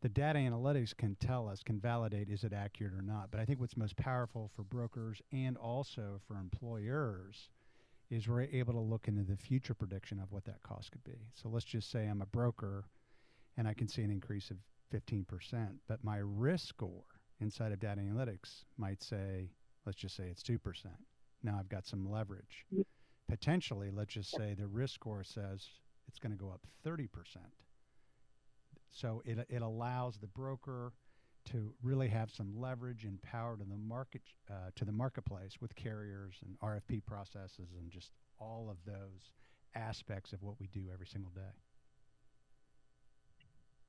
The 0.00 0.08
data 0.08 0.38
analytics 0.38 0.96
can 0.96 1.14
tell 1.16 1.48
us, 1.48 1.62
can 1.62 1.78
validate 1.78 2.28
is 2.28 2.44
it 2.44 2.52
accurate 2.52 2.94
or 2.94 3.02
not. 3.02 3.30
But 3.30 3.40
I 3.40 3.44
think 3.44 3.60
what's 3.60 3.76
most 3.76 3.96
powerful 3.96 4.50
for 4.54 4.62
brokers 4.62 5.20
and 5.30 5.56
also 5.58 6.20
for 6.26 6.36
employers 6.36 7.50
is 8.08 8.28
we're 8.28 8.42
able 8.42 8.72
to 8.72 8.80
look 8.80 9.08
into 9.08 9.24
the 9.24 9.36
future 9.36 9.74
prediction 9.74 10.20
of 10.20 10.32
what 10.32 10.44
that 10.44 10.62
cost 10.62 10.92
could 10.92 11.04
be. 11.04 11.18
So 11.34 11.48
let's 11.48 11.64
just 11.64 11.90
say 11.90 12.06
I'm 12.06 12.22
a 12.22 12.26
broker 12.26 12.84
and 13.58 13.66
I 13.66 13.74
can 13.74 13.88
see 13.88 14.02
an 14.02 14.10
increase 14.10 14.50
of 14.50 14.56
15%, 14.92 15.68
but 15.88 16.02
my 16.04 16.18
risk 16.18 16.68
score 16.68 17.04
inside 17.40 17.72
of 17.72 17.80
data 17.80 18.00
analytics 18.00 18.64
might 18.78 19.02
say, 19.02 19.50
let's 19.84 19.98
just 19.98 20.16
say 20.16 20.24
it's 20.30 20.42
2%. 20.42 20.58
Now 21.42 21.56
I've 21.58 21.68
got 21.68 21.86
some 21.86 22.10
leverage. 22.10 22.64
Potentially, 23.28 23.90
let's 23.90 24.14
just 24.14 24.30
say 24.30 24.54
the 24.54 24.66
risk 24.66 24.94
score 24.94 25.24
says 25.24 25.66
it's 26.08 26.18
going 26.18 26.32
to 26.32 26.38
go 26.38 26.48
up 26.48 26.66
30%. 26.86 27.08
So 28.90 29.22
it, 29.24 29.38
it 29.48 29.62
allows 29.62 30.16
the 30.18 30.26
broker 30.28 30.92
to 31.46 31.72
really 31.82 32.08
have 32.08 32.30
some 32.30 32.58
leverage 32.58 33.04
and 33.04 33.20
power 33.22 33.56
to 33.56 33.64
the 33.64 33.76
market 33.76 34.22
uh, 34.50 34.70
to 34.74 34.84
the 34.84 34.92
marketplace 34.92 35.52
with 35.60 35.74
carriers 35.76 36.34
and 36.44 36.58
RFP 36.60 37.04
processes 37.04 37.68
and 37.78 37.90
just 37.90 38.10
all 38.40 38.68
of 38.68 38.78
those 38.84 39.32
aspects 39.74 40.32
of 40.32 40.42
what 40.42 40.58
we 40.58 40.66
do 40.68 40.86
every 40.92 41.06
single 41.06 41.30
day. 41.32 41.54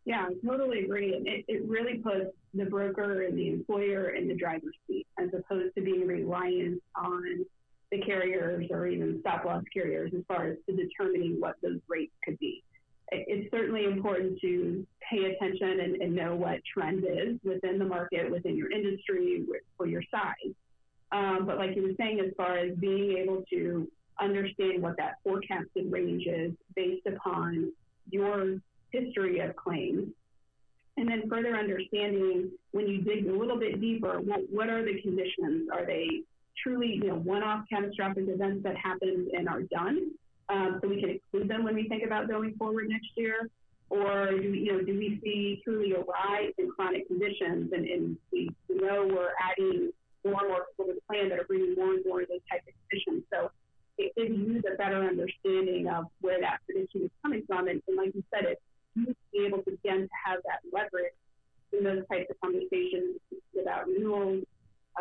Yeah, 0.07 0.25
I 0.29 0.47
totally 0.47 0.85
agree. 0.85 1.13
It, 1.25 1.43
it 1.49 1.67
really 1.67 1.97
puts 1.97 2.31
the 2.53 2.63
broker 2.63 3.23
and 3.23 3.37
the 3.37 3.49
employer 3.49 4.11
in 4.11 4.29
the 4.29 4.35
driver's 4.35 4.73
seat 4.87 5.05
as 5.19 5.27
opposed 5.37 5.75
to 5.75 5.81
being 5.81 6.07
reliant 6.07 6.81
on 6.95 7.45
the 7.91 7.99
carriers 7.99 8.67
or 8.71 8.87
even 8.87 9.17
stop 9.19 9.43
loss 9.43 9.65
carriers 9.73 10.13
as 10.15 10.23
far 10.25 10.47
as 10.47 10.57
to 10.65 10.77
determining 10.77 11.41
what 11.41 11.55
those 11.61 11.81
rates 11.89 12.13
could 12.23 12.39
be. 12.39 12.63
It, 13.11 13.25
it's 13.27 13.51
certainly 13.51 13.83
important 13.83 14.39
to 14.39 14.87
pay 15.11 15.25
attention 15.25 15.81
and, 15.81 16.01
and, 16.01 16.15
know 16.15 16.35
what 16.35 16.61
trend 16.73 17.03
is 17.03 17.37
within 17.43 17.77
the 17.77 17.83
market, 17.83 18.31
within 18.31 18.55
your 18.55 18.71
industry, 18.71 19.45
for 19.75 19.87
your 19.87 20.03
size. 20.09 20.53
Um, 21.11 21.45
but 21.45 21.57
like 21.57 21.75
you 21.75 21.83
were 21.83 21.95
saying, 21.97 22.21
as 22.21 22.31
far 22.37 22.57
as 22.57 22.77
being 22.77 23.17
able 23.17 23.43
to 23.49 23.89
understand 24.21 24.81
what 24.81 24.95
that 24.95 25.15
forecasted 25.21 25.91
range 25.91 26.27
is 26.27 26.53
based 26.77 27.05
upon 27.07 27.73
your 28.09 28.61
history 28.91 29.39
of 29.39 29.55
claims. 29.55 30.09
And 30.97 31.07
then 31.07 31.29
further 31.29 31.55
understanding 31.55 32.51
when 32.71 32.87
you 32.87 33.01
dig 33.01 33.27
a 33.27 33.31
little 33.31 33.59
bit 33.59 33.79
deeper, 33.79 34.19
what, 34.19 34.41
what 34.49 34.69
are 34.69 34.83
the 34.83 34.99
conditions? 35.01 35.69
Are 35.71 35.85
they 35.85 36.21
truly, 36.63 36.95
you 36.95 37.07
know, 37.07 37.15
one-off 37.15 37.65
catastrophic 37.71 38.25
events 38.27 38.63
that 38.63 38.75
happened 38.75 39.29
and 39.31 39.47
are 39.47 39.61
done? 39.61 40.11
Um, 40.49 40.79
so 40.81 40.87
we 40.87 40.99
can 40.99 41.11
exclude 41.11 41.49
them 41.49 41.63
when 41.63 41.75
we 41.75 41.87
think 41.87 42.03
about 42.03 42.27
going 42.27 42.55
forward 42.57 42.89
next 42.89 43.09
year, 43.15 43.49
or 43.89 44.31
do 44.31 44.51
we, 44.51 44.59
you 44.59 44.71
know, 44.71 44.81
do 44.81 44.97
we 44.97 45.19
see 45.23 45.61
truly 45.63 45.91
a 45.91 45.99
rise 45.99 46.53
in 46.57 46.71
chronic 46.71 47.05
conditions, 47.07 47.71
and, 47.73 47.85
and 47.85 48.17
we 48.31 48.49
know 48.69 49.05
we're 49.07 49.33
adding 49.43 49.91
more 50.25 50.39
and 50.41 50.49
more 50.49 50.65
people 50.71 50.85
to 50.85 50.93
the 50.95 51.01
plan 51.07 51.29
that 51.29 51.39
are 51.39 51.43
bringing 51.43 51.75
more 51.75 51.93
and 51.93 52.05
more 52.05 52.21
of 52.21 52.29
those 52.29 52.39
types 52.49 52.63
of 52.67 52.73
conditions. 52.89 53.23
So 53.31 53.51
it 53.97 54.15
gives 54.15 54.37
you 54.37 54.61
a 54.73 54.77
better 54.77 55.03
understanding 55.03 55.87
of 55.89 56.05
where 56.21 56.39
that 56.39 56.59
prediction 56.65 57.03
is 57.03 57.11
coming 57.21 57.43
from, 57.45 57.67
and, 57.67 57.81
and 57.87 57.97
like 57.97 58.15
you 58.15 58.23
said, 58.33 58.45
it 58.45 58.57
to 58.57 58.76
be 59.05 59.45
able 59.45 59.63
to 59.63 59.71
begin 59.71 60.01
to 60.01 60.15
have 60.25 60.39
that 60.45 60.59
leverage 60.71 61.13
in 61.73 61.83
those 61.83 62.03
types 62.09 62.29
of 62.29 62.39
conversations 62.41 63.19
about 63.59 63.87
renewals, 63.87 64.43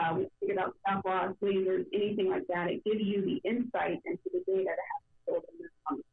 uh, 0.00 0.14
we 0.14 0.26
think 0.40 0.52
about 0.52 0.74
stop 0.80 1.04
loss, 1.04 1.34
lasers, 1.42 1.86
anything 1.92 2.28
like 2.28 2.46
that. 2.48 2.68
It 2.70 2.84
gives 2.84 3.00
you 3.00 3.22
the 3.22 3.48
insight 3.48 4.00
into 4.04 4.22
the 4.32 4.42
data 4.46 4.64
to 4.64 4.70
have 4.70 5.02
to 5.02 5.14
build 5.26 5.42
in 5.52 5.62
this 5.62 5.70
conversation. 5.86 6.04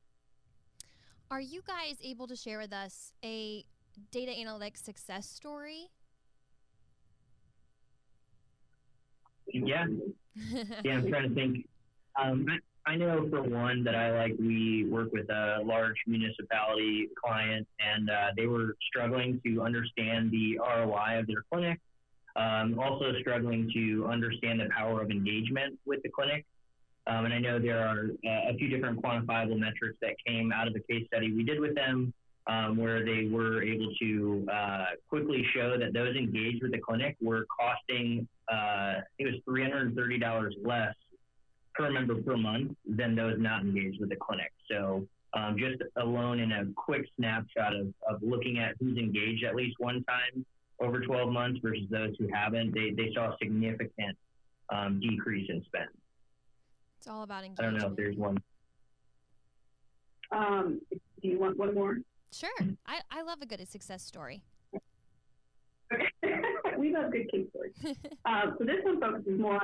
Are 1.31 1.41
you 1.41 1.61
guys 1.65 1.97
able 2.03 2.27
to 2.27 2.35
share 2.35 2.59
with 2.59 2.71
us 2.71 3.11
a 3.23 3.65
data 4.11 4.31
analytics 4.31 4.83
success 4.83 5.27
story? 5.27 5.89
Yeah. 9.47 9.85
yeah, 10.83 10.93
I'm 10.93 11.09
trying 11.09 11.29
to 11.29 11.35
think. 11.35 11.67
Um, 12.21 12.45
I 12.85 12.95
know 12.97 13.27
for 13.29 13.41
one 13.41 13.83
that 13.85 13.95
I 13.95 14.11
like 14.11 14.35
we 14.37 14.85
work 14.89 15.13
with 15.13 15.29
a 15.29 15.61
large 15.63 15.95
municipality 16.05 17.07
client 17.23 17.65
and 17.79 18.09
uh, 18.09 18.31
they 18.35 18.45
were 18.45 18.75
struggling 18.89 19.39
to 19.45 19.61
understand 19.61 20.31
the 20.31 20.59
ROI 20.59 21.19
of 21.19 21.27
their 21.27 21.43
clinic. 21.51 21.79
Um, 22.35 22.79
also 22.79 23.13
struggling 23.21 23.69
to 23.73 24.07
understand 24.07 24.59
the 24.59 24.67
power 24.75 25.01
of 25.01 25.11
engagement 25.11 25.79
with 25.85 26.01
the 26.03 26.09
clinic. 26.09 26.45
Um, 27.05 27.25
and 27.25 27.33
I 27.33 27.39
know 27.39 27.59
there 27.59 27.87
are 27.87 28.07
uh, 28.25 28.51
a 28.51 28.55
few 28.57 28.69
different 28.69 29.01
quantifiable 29.01 29.59
metrics 29.59 29.97
that 30.01 30.15
came 30.25 30.51
out 30.51 30.67
of 30.67 30.73
the 30.73 30.79
case 30.79 31.05
study 31.07 31.31
we 31.31 31.43
did 31.43 31.59
with 31.59 31.75
them, 31.75 32.13
um, 32.47 32.75
where 32.75 33.05
they 33.05 33.27
were 33.27 33.61
able 33.61 33.93
to 34.01 34.47
uh, 34.51 34.85
quickly 35.09 35.45
show 35.53 35.77
that 35.77 35.93
those 35.93 36.15
engaged 36.15 36.63
with 36.63 36.71
the 36.71 36.79
clinic 36.79 37.15
were 37.21 37.45
costing, 37.45 38.27
uh, 38.51 38.95
it 39.19 39.25
was 39.25 39.35
$330 39.47 40.51
less 40.65 40.95
per 41.73 41.89
member 41.91 42.21
per 42.21 42.37
month 42.37 42.75
than 42.85 43.15
those 43.15 43.35
not 43.39 43.61
engaged 43.61 43.99
with 43.99 44.09
the 44.09 44.15
clinic. 44.15 44.51
So 44.69 45.07
um, 45.33 45.57
just 45.57 45.81
alone 45.97 46.39
in 46.39 46.51
a 46.51 46.65
quick 46.75 47.05
snapshot 47.17 47.75
of, 47.75 47.87
of 48.07 48.21
looking 48.21 48.59
at 48.59 48.75
who's 48.79 48.97
engaged 48.97 49.43
at 49.43 49.55
least 49.55 49.75
one 49.79 50.03
time 50.03 50.45
over 50.79 50.99
12 50.99 51.31
months 51.31 51.59
versus 51.61 51.85
those 51.89 52.13
who 52.19 52.27
haven't, 52.31 52.73
they, 52.73 52.91
they 52.91 53.11
saw 53.13 53.31
a 53.31 53.37
significant 53.41 54.17
um, 54.69 54.99
decrease 54.99 55.49
in 55.49 55.63
spend. 55.65 55.89
It's 56.97 57.07
all 57.07 57.23
about 57.23 57.43
engagement. 57.43 57.59
I 57.59 57.63
don't 57.71 57.79
know 57.79 57.87
if 57.91 57.95
there's 57.95 58.17
one. 58.17 58.37
Um, 60.31 60.81
do 60.91 61.27
you 61.27 61.39
want 61.39 61.57
one 61.57 61.73
more? 61.73 61.97
Sure. 62.31 62.49
I, 62.85 63.01
I 63.11 63.21
love 63.21 63.39
a 63.41 63.45
good 63.45 63.67
success 63.67 64.03
story. 64.03 64.41
Okay. 65.93 66.05
we 66.77 66.93
love 66.93 67.11
good 67.11 67.31
case 67.31 67.47
stories. 67.49 67.73
um, 68.25 68.55
so 68.57 68.65
this 68.65 68.77
one 68.83 68.99
focuses 68.99 69.39
more 69.39 69.61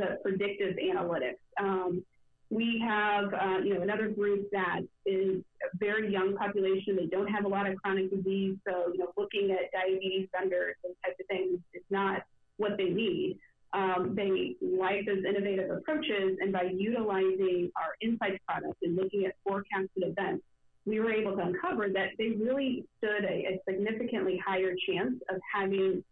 the 0.00 0.18
predictive 0.22 0.76
analytics. 0.76 1.40
Um, 1.60 2.04
we 2.50 2.82
have, 2.84 3.32
uh, 3.32 3.58
you 3.62 3.74
know, 3.74 3.82
another 3.82 4.08
group 4.08 4.50
that 4.50 4.80
is 5.06 5.42
a 5.62 5.76
very 5.78 6.10
young 6.12 6.36
population. 6.36 6.96
They 6.96 7.06
don't 7.06 7.28
have 7.28 7.44
a 7.44 7.48
lot 7.48 7.68
of 7.68 7.76
chronic 7.76 8.10
disease, 8.10 8.56
so 8.66 8.90
you 8.92 8.98
know, 8.98 9.12
looking 9.16 9.52
at 9.52 9.70
diabetes 9.72 10.28
vendors 10.36 10.74
and 10.82 10.94
types 11.04 11.16
of 11.20 11.26
things 11.28 11.60
is 11.74 11.82
not 11.90 12.22
what 12.56 12.76
they 12.76 12.90
need. 12.90 13.38
Um, 13.72 14.14
they 14.16 14.56
like 14.60 15.06
those 15.06 15.24
innovative 15.24 15.70
approaches, 15.70 16.38
and 16.40 16.52
by 16.52 16.64
utilizing 16.64 17.70
our 17.76 17.94
insights 18.00 18.42
product 18.48 18.82
and 18.82 18.96
looking 18.96 19.26
at 19.26 19.34
forecasted 19.44 20.02
events, 20.02 20.42
we 20.86 20.98
were 20.98 21.12
able 21.12 21.36
to 21.36 21.42
uncover 21.42 21.88
that 21.90 22.08
they 22.18 22.30
really 22.30 22.84
stood 22.98 23.24
a, 23.24 23.46
a 23.46 23.60
significantly 23.68 24.42
higher 24.44 24.74
chance 24.88 25.14
of 25.28 25.40
having 25.54 26.02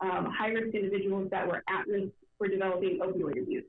um, 0.00 0.30
high 0.36 0.48
risk 0.48 0.74
individuals 0.74 1.30
that 1.30 1.46
were 1.46 1.62
at 1.70 1.86
risk 1.88 2.12
for 2.38 2.48
developing 2.48 2.98
opioid 3.02 3.42
abuse. 3.42 3.64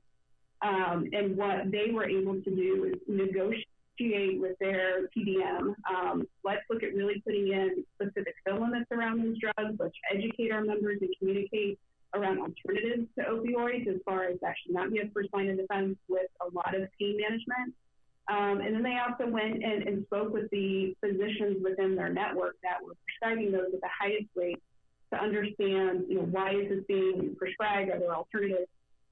Um, 0.60 1.08
and 1.12 1.36
what 1.36 1.70
they 1.70 1.90
were 1.92 2.08
able 2.08 2.34
to 2.42 2.50
do 2.50 2.92
is 2.92 3.00
negotiate 3.06 4.40
with 4.40 4.58
their 4.60 5.08
PBM. 5.16 5.74
Um, 5.88 6.26
let's 6.44 6.62
look 6.68 6.82
at 6.82 6.94
really 6.94 7.20
putting 7.24 7.48
in 7.52 7.84
specific 7.94 8.34
limits 8.46 8.86
around 8.90 9.22
these 9.22 9.38
drugs. 9.38 9.76
Let's 9.78 9.94
educate 10.12 10.50
our 10.52 10.64
members 10.64 10.98
and 11.00 11.10
communicate 11.18 11.78
around 12.14 12.38
alternatives 12.38 13.06
to 13.18 13.24
opioids 13.24 13.86
as 13.86 14.00
far 14.04 14.24
as 14.24 14.38
that 14.40 14.54
should 14.62 14.74
not 14.74 14.90
be 14.90 15.00
a 15.00 15.10
first 15.12 15.28
line 15.32 15.50
of 15.50 15.58
defense 15.58 15.96
with 16.08 16.26
a 16.40 16.54
lot 16.54 16.74
of 16.74 16.88
pain 16.98 17.18
management. 17.20 17.74
Um, 18.28 18.60
and 18.60 18.74
then 18.74 18.82
they 18.82 18.98
also 18.98 19.30
went 19.30 19.62
and, 19.62 19.88
and, 19.88 20.04
spoke 20.04 20.34
with 20.34 20.50
the 20.50 20.94
physicians 21.00 21.64
within 21.64 21.96
their 21.96 22.10
network 22.10 22.56
that 22.62 22.76
were 22.84 22.92
prescribing 23.06 23.52
those 23.52 23.72
at 23.72 23.80
the 23.80 23.88
highest 23.88 24.28
rate 24.36 24.60
to 25.12 25.20
understand, 25.20 26.04
you 26.08 26.16
know, 26.16 26.28
why 26.30 26.52
is 26.52 26.68
this 26.68 26.84
being 26.86 27.34
prescribed? 27.38 27.90
Are 27.90 27.98
there 27.98 28.14
alternatives? 28.14 28.68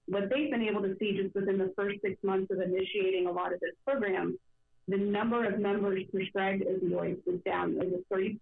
What 0.09 0.31
they've 0.31 0.51
been 0.51 0.63
able 0.63 0.83
to 0.83 0.97
see 0.99 1.19
just 1.21 1.35
within 1.35 1.59
the 1.59 1.73
first 1.77 1.97
six 2.03 2.23
months 2.23 2.51
of 2.53 2.61
initiating 2.61 3.27
a 3.27 3.33
lot 3.33 3.53
of 3.53 3.61
this 3.61 3.75
program, 3.85 4.39
the 4.89 4.97
number 4.97 5.45
of 5.45 5.59
members 5.59 6.05
prescribed 6.13 6.63
opioids 6.63 7.19
was 7.27 7.41
down 7.45 7.77
over 7.77 7.97
30%. 8.13 8.39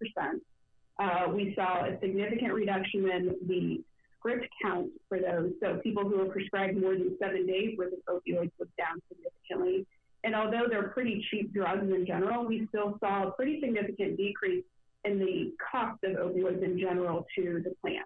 Uh, 0.97 1.31
we 1.33 1.53
saw 1.55 1.85
a 1.85 1.97
significant 1.99 2.53
reduction 2.53 3.09
in 3.09 3.35
the 3.47 3.81
script 4.19 4.47
count 4.61 4.89
for 5.09 5.19
those. 5.19 5.51
So 5.61 5.79
people 5.83 6.07
who 6.07 6.17
were 6.17 6.25
prescribed 6.29 6.77
more 6.79 6.93
than 6.93 7.17
seven 7.19 7.45
days 7.47 7.77
worth 7.77 7.93
of 7.93 8.21
opioids 8.21 8.51
was 8.59 8.69
down 8.77 9.01
significantly. 9.09 9.85
And 10.23 10.35
although 10.35 10.65
they're 10.69 10.89
pretty 10.89 11.25
cheap 11.29 11.53
drugs 11.53 11.83
in 11.83 12.05
general, 12.05 12.45
we 12.45 12.67
still 12.69 12.97
saw 12.99 13.27
a 13.27 13.31
pretty 13.31 13.59
significant 13.59 14.17
decrease 14.17 14.63
in 15.05 15.19
the 15.19 15.53
cost 15.71 16.03
of 16.03 16.17
opioids 16.17 16.63
in 16.63 16.79
general 16.79 17.25
to 17.35 17.61
the 17.63 17.73
plan. 17.81 18.03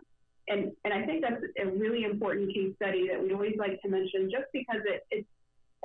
And, 0.48 0.72
and 0.84 0.94
I 0.94 1.06
think 1.06 1.22
that's 1.22 1.44
a 1.62 1.68
really 1.70 2.04
important 2.04 2.54
case 2.54 2.74
study 2.76 3.08
that 3.10 3.22
we 3.22 3.34
always 3.34 3.56
like 3.58 3.82
to 3.82 3.90
mention 3.90 4.32
just 4.32 4.46
because 4.52 4.82
it, 4.86 5.06
it 5.12 5.26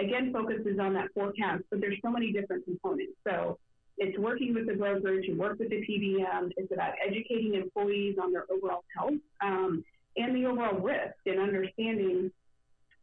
again 0.01 0.33
focuses 0.33 0.79
on 0.81 0.95
that 0.95 1.09
forecast, 1.15 1.65
but 1.71 1.81
there's 1.81 1.99
so 2.03 2.11
many 2.11 2.33
different 2.33 2.65
components. 2.65 3.13
So 3.29 3.59
it's 3.99 4.19
working 4.19 4.55
with 4.55 4.67
the 4.67 4.75
broker 4.75 5.21
to 5.21 5.33
work 5.35 5.59
with 5.59 5.71
the 5.71 5.85
PBM. 5.87 6.51
It's 6.57 6.73
about 6.73 6.95
educating 7.07 7.55
employees 7.55 8.17
on 8.21 8.33
their 8.33 8.45
overall 8.51 8.85
health 8.97 9.21
um, 9.43 9.85
and 10.17 10.35
the 10.35 10.47
overall 10.47 10.79
risk 10.81 11.15
and 11.27 11.39
understanding 11.39 12.31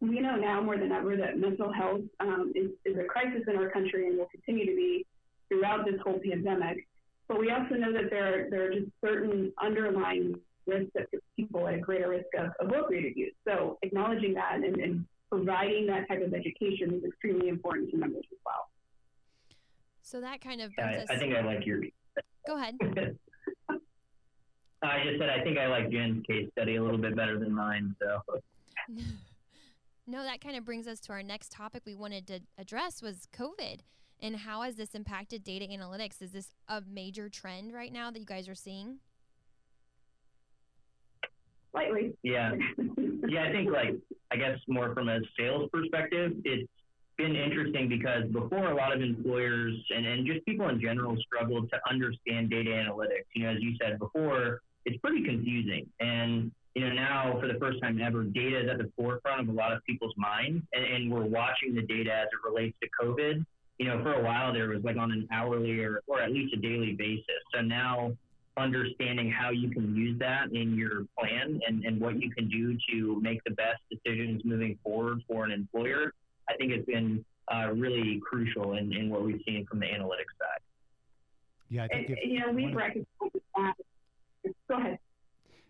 we 0.01 0.19
know 0.19 0.35
now 0.35 0.59
more 0.61 0.77
than 0.77 0.91
ever 0.91 1.15
that 1.15 1.37
mental 1.37 1.71
health 1.71 2.01
um, 2.19 2.51
is, 2.55 2.71
is 2.85 2.97
a 2.97 3.03
crisis 3.03 3.43
in 3.47 3.55
our 3.55 3.69
country 3.69 4.07
and 4.07 4.17
will 4.17 4.27
continue 4.31 4.65
to 4.65 4.75
be 4.75 5.05
throughout 5.47 5.85
this 5.85 5.99
whole 6.03 6.19
pandemic. 6.19 6.87
But 7.31 7.39
we 7.39 7.49
also 7.49 7.75
know 7.75 7.93
that 7.93 8.09
there, 8.09 8.49
there 8.49 8.65
are 8.65 8.73
just 8.73 8.91
certain 9.01 9.53
underlying 9.63 10.35
risks 10.67 10.91
that 10.95 11.09
put 11.11 11.23
people 11.37 11.65
at 11.65 11.75
a 11.75 11.77
greater 11.77 12.09
risk 12.09 12.25
of, 12.37 12.49
of 12.59 12.73
opioid 12.73 13.15
use. 13.15 13.33
So 13.47 13.77
acknowledging 13.83 14.33
that 14.33 14.55
and, 14.55 14.75
and 14.75 15.05
providing 15.31 15.87
that 15.87 16.09
type 16.09 16.21
of 16.21 16.33
education 16.33 16.93
is 16.93 17.05
extremely 17.05 17.47
important 17.47 17.89
to 17.91 17.97
members 17.97 18.25
as 18.33 18.37
well. 18.45 18.67
So 20.01 20.19
that 20.19 20.41
kind 20.41 20.59
of 20.59 20.73
Yeah, 20.77 20.87
brings 20.87 21.09
I, 21.09 21.13
us. 21.13 21.17
I 21.17 21.19
think 21.19 21.33
I 21.33 21.41
like 21.41 21.65
your. 21.65 21.83
Go 22.45 22.57
ahead. 22.57 22.75
I 24.83 25.03
just 25.05 25.17
said 25.17 25.29
I 25.29 25.41
think 25.41 25.57
I 25.57 25.67
like 25.67 25.89
Jen's 25.89 26.25
case 26.25 26.49
study 26.51 26.75
a 26.75 26.83
little 26.83 26.97
bit 26.97 27.15
better 27.15 27.39
than 27.39 27.55
mine. 27.55 27.95
So 28.01 28.19
no, 30.05 30.21
that 30.23 30.41
kind 30.41 30.57
of 30.57 30.65
brings 30.65 30.85
us 30.85 30.99
to 31.01 31.13
our 31.13 31.23
next 31.23 31.53
topic 31.53 31.83
we 31.85 31.95
wanted 31.95 32.27
to 32.27 32.41
address 32.57 33.01
was 33.01 33.29
COVID 33.33 33.83
and 34.21 34.35
how 34.35 34.61
has 34.61 34.75
this 34.75 34.93
impacted 34.93 35.43
data 35.43 35.65
analytics? 35.65 36.21
Is 36.21 36.31
this 36.31 36.47
a 36.67 36.81
major 36.81 37.29
trend 37.29 37.73
right 37.73 37.91
now 37.91 38.11
that 38.11 38.19
you 38.19 38.25
guys 38.25 38.47
are 38.47 38.55
seeing? 38.55 38.97
Slightly. 41.71 42.13
yeah, 42.21 42.51
yeah, 43.29 43.43
I 43.43 43.51
think 43.51 43.71
like 43.71 43.95
I 44.29 44.35
guess 44.35 44.59
more 44.67 44.93
from 44.93 45.07
a 45.07 45.19
sales 45.39 45.69
perspective, 45.71 46.33
it's 46.43 46.69
been 47.17 47.35
interesting 47.35 47.87
because 47.87 48.23
before 48.31 48.71
a 48.71 48.75
lot 48.75 48.93
of 48.93 49.01
employers 49.01 49.77
and, 49.89 50.05
and 50.05 50.27
just 50.27 50.45
people 50.45 50.67
in 50.69 50.81
general 50.81 51.15
struggled 51.25 51.69
to 51.71 51.79
understand 51.89 52.49
data 52.49 52.71
analytics. 52.71 53.25
You 53.35 53.43
know, 53.43 53.51
as 53.51 53.61
you 53.61 53.75
said 53.81 53.99
before, 53.99 54.61
it's 54.85 54.97
pretty 54.97 55.23
confusing. 55.23 55.87
And 55.99 56.51
you 56.75 56.87
know, 56.87 56.93
now 56.93 57.37
for 57.39 57.47
the 57.47 57.59
first 57.59 57.81
time 57.81 58.01
ever, 58.01 58.23
data 58.23 58.63
is 58.63 58.69
at 58.69 58.77
the 58.77 58.91
forefront 58.97 59.41
of 59.41 59.49
a 59.49 59.51
lot 59.51 59.73
of 59.73 59.83
people's 59.85 60.13
minds, 60.17 60.63
and, 60.73 60.85
and 60.85 61.11
we're 61.11 61.25
watching 61.25 61.75
the 61.75 61.81
data 61.81 62.13
as 62.13 62.27
it 62.27 62.49
relates 62.49 62.77
to 62.81 62.89
COVID. 63.01 63.45
You 63.81 63.87
know, 63.87 64.03
for 64.03 64.13
a 64.13 64.23
while 64.23 64.53
there 64.53 64.69
was 64.69 64.83
like 64.83 64.97
on 64.97 65.11
an 65.11 65.27
hourly 65.31 65.79
or, 65.79 66.01
or 66.05 66.21
at 66.21 66.31
least 66.31 66.53
a 66.53 66.57
daily 66.57 66.93
basis. 66.93 67.41
So 67.51 67.61
now 67.61 68.15
understanding 68.55 69.31
how 69.31 69.49
you 69.49 69.69
can 69.71 69.95
use 69.95 70.19
that 70.19 70.51
in 70.51 70.75
your 70.75 71.05
plan 71.17 71.59
and, 71.67 71.83
and 71.83 71.99
what 71.99 72.21
you 72.21 72.29
can 72.29 72.47
do 72.47 72.77
to 72.91 73.19
make 73.21 73.43
the 73.43 73.55
best 73.65 73.81
decisions 73.89 74.43
moving 74.45 74.77
forward 74.83 75.23
for 75.27 75.45
an 75.45 75.51
employer, 75.51 76.13
I 76.47 76.53
think 76.57 76.73
has 76.73 76.85
been 76.85 77.25
uh, 77.51 77.71
really 77.73 78.21
crucial 78.29 78.73
in, 78.73 78.93
in 78.93 79.09
what 79.09 79.23
we've 79.23 79.41
seen 79.47 79.65
from 79.65 79.79
the 79.79 79.87
analytics 79.87 80.35
side. 80.37 80.61
Yeah, 81.69 81.81
I 81.81 81.87
And, 81.91 82.05
think 82.05 82.19
if 82.19 82.29
you 82.31 82.39
know, 82.39 82.51
we've 82.51 82.75
recognized 82.75 83.07
that. 83.55 83.73
Go 84.69 84.77
ahead. 84.77 84.99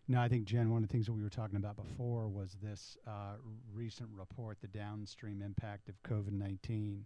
No, 0.10 0.20
I 0.20 0.28
think 0.28 0.44
Jen, 0.44 0.70
one 0.70 0.84
of 0.84 0.90
the 0.90 0.92
things 0.92 1.06
that 1.06 1.14
we 1.14 1.24
were 1.24 1.30
talking 1.30 1.56
about 1.56 1.78
before 1.78 2.28
was 2.28 2.58
this 2.62 2.98
uh, 3.08 3.36
recent 3.74 4.10
report, 4.14 4.58
the 4.60 4.68
downstream 4.68 5.42
impact 5.42 5.88
of 5.88 5.96
COVID 6.04 6.34
nineteen, 6.34 7.06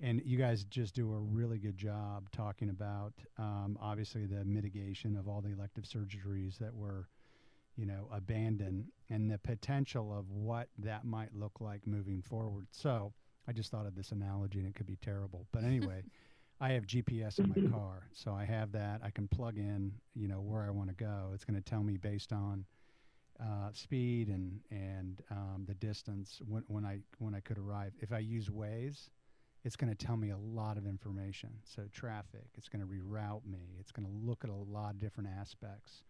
and 0.00 0.22
you 0.24 0.36
guys 0.36 0.64
just 0.64 0.94
do 0.94 1.12
a 1.12 1.18
really 1.18 1.58
good 1.58 1.76
job 1.76 2.30
talking 2.30 2.68
about 2.68 3.14
um, 3.38 3.78
obviously 3.80 4.26
the 4.26 4.44
mitigation 4.44 5.16
of 5.16 5.28
all 5.28 5.40
the 5.40 5.52
elective 5.52 5.84
surgeries 5.84 6.58
that 6.58 6.74
were, 6.74 7.08
you 7.76 7.86
know, 7.86 8.08
abandoned, 8.12 8.86
and 9.08 9.30
the 9.30 9.38
potential 9.38 10.16
of 10.16 10.30
what 10.30 10.68
that 10.78 11.04
might 11.04 11.34
look 11.34 11.60
like 11.60 11.86
moving 11.86 12.22
forward. 12.22 12.66
So 12.72 13.12
I 13.48 13.52
just 13.52 13.70
thought 13.70 13.86
of 13.86 13.94
this 13.94 14.12
analogy, 14.12 14.58
and 14.58 14.68
it 14.68 14.74
could 14.74 14.86
be 14.86 14.96
terrible, 14.96 15.46
but 15.52 15.64
anyway. 15.64 16.02
I 16.58 16.70
have 16.70 16.86
GPS 16.86 17.38
in 17.38 17.50
my 17.50 17.70
car, 17.70 18.08
so 18.14 18.32
I 18.32 18.46
have 18.46 18.72
that. 18.72 19.02
I 19.04 19.10
can 19.10 19.28
plug 19.28 19.58
in, 19.58 19.92
you 20.14 20.26
know, 20.26 20.40
where 20.40 20.62
I 20.62 20.70
want 20.70 20.88
to 20.88 20.94
go. 20.94 21.32
It's 21.34 21.44
going 21.44 21.60
to 21.62 21.70
tell 21.70 21.82
me 21.82 21.98
based 21.98 22.32
on 22.32 22.64
uh, 23.40 23.70
speed 23.72 24.28
and 24.28 24.60
and 24.70 25.20
um, 25.30 25.64
the 25.66 25.74
distance 25.74 26.40
when, 26.48 26.64
when 26.68 26.84
I 26.84 27.00
when 27.18 27.34
I 27.34 27.40
could 27.40 27.58
arrive. 27.58 27.92
If 28.00 28.12
I 28.12 28.18
use 28.20 28.48
Waze, 28.48 29.10
it's 29.66 29.76
going 29.76 29.94
to 29.94 30.06
tell 30.06 30.16
me 30.16 30.30
a 30.30 30.38
lot 30.38 30.78
of 30.78 30.86
information. 30.86 31.50
So 31.64 31.82
traffic, 31.92 32.46
it's 32.54 32.68
going 32.68 32.80
to 32.80 32.86
reroute 32.86 33.44
me. 33.44 33.76
It's 33.80 33.90
going 33.90 34.06
to 34.06 34.12
look 34.26 34.44
at 34.44 34.50
a 34.50 34.54
lot 34.54 34.94
of 34.94 35.00
different 35.00 35.28
aspects 35.38 36.04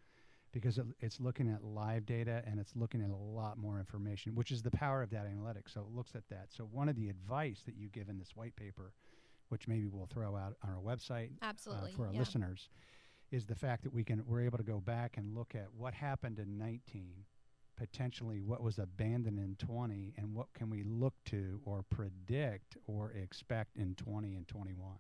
because 0.52 0.76
it, 0.76 0.84
it's 1.00 1.20
looking 1.20 1.48
at 1.48 1.64
live 1.64 2.04
data 2.04 2.42
and 2.46 2.60
it's 2.60 2.76
looking 2.76 3.02
at 3.02 3.10
a 3.10 3.16
lot 3.16 3.56
more 3.56 3.78
information, 3.78 4.34
which 4.34 4.50
is 4.52 4.62
the 4.62 4.70
power 4.70 5.02
of 5.02 5.10
data 5.10 5.28
analytics. 5.34 5.72
So 5.72 5.80
it 5.80 5.96
looks 5.96 6.14
at 6.14 6.28
that. 6.28 6.48
So 6.50 6.64
one 6.64 6.90
of 6.90 6.96
the 6.96 7.08
advice 7.08 7.62
that 7.64 7.76
you 7.76 7.88
give 7.88 8.10
in 8.10 8.18
this 8.18 8.36
white 8.36 8.54
paper 8.56 8.92
which 9.48 9.68
maybe 9.68 9.86
we'll 9.86 10.06
throw 10.06 10.36
out 10.36 10.54
on 10.64 10.70
our 10.70 10.80
website 10.80 11.30
Absolutely. 11.42 11.92
uh, 11.92 11.96
for 11.96 12.06
our 12.06 12.12
yeah. 12.12 12.18
listeners, 12.18 12.68
is 13.30 13.44
the 13.44 13.54
fact 13.54 13.82
that 13.82 13.92
we 13.92 14.04
can 14.04 14.22
we're 14.26 14.42
able 14.42 14.58
to 14.58 14.64
go 14.64 14.80
back 14.80 15.16
and 15.16 15.34
look 15.34 15.54
at 15.54 15.66
what 15.76 15.94
happened 15.94 16.38
in 16.38 16.58
19, 16.58 17.12
potentially 17.76 18.40
what 18.40 18.62
was 18.62 18.78
abandoned 18.78 19.38
in 19.38 19.56
20, 19.56 20.14
and 20.16 20.34
what 20.34 20.46
can 20.54 20.70
we 20.70 20.82
look 20.84 21.14
to 21.26 21.60
or 21.64 21.84
predict 21.90 22.76
or 22.86 23.12
expect 23.12 23.76
in 23.76 23.94
20 23.94 24.34
and 24.34 24.48
21. 24.48 24.92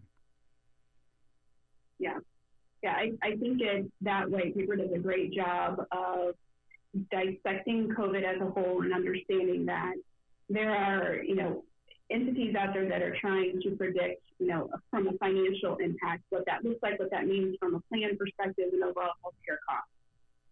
Yeah, 1.98 2.18
yeah. 2.82 2.92
I, 2.92 3.12
I 3.22 3.36
think 3.36 3.60
it, 3.60 3.90
that 4.02 4.30
white 4.30 4.54
paper 4.54 4.76
does 4.76 4.92
a 4.94 4.98
great 4.98 5.32
job 5.32 5.86
of 5.90 6.34
dissecting 7.10 7.88
COVID 7.88 8.22
as 8.22 8.40
a 8.40 8.50
whole 8.50 8.82
and 8.82 8.92
understanding 8.92 9.66
that 9.66 9.94
there 10.48 10.74
are, 10.74 11.22
you 11.22 11.34
know, 11.34 11.64
entities 12.10 12.54
out 12.54 12.72
there 12.74 12.88
that 12.88 13.02
are 13.02 13.16
trying 13.20 13.60
to 13.62 13.70
predict, 13.70 14.22
you 14.38 14.46
know, 14.46 14.70
from 14.90 15.08
a 15.08 15.12
financial 15.18 15.76
impact, 15.76 16.22
what 16.30 16.44
that 16.46 16.64
looks 16.64 16.82
like, 16.82 16.98
what 16.98 17.10
that 17.10 17.26
means 17.26 17.56
from 17.58 17.74
a 17.74 17.80
plan 17.88 18.16
perspective 18.16 18.66
and 18.72 18.82
overall 18.82 19.10
healthcare 19.24 19.58
costs. 19.68 19.90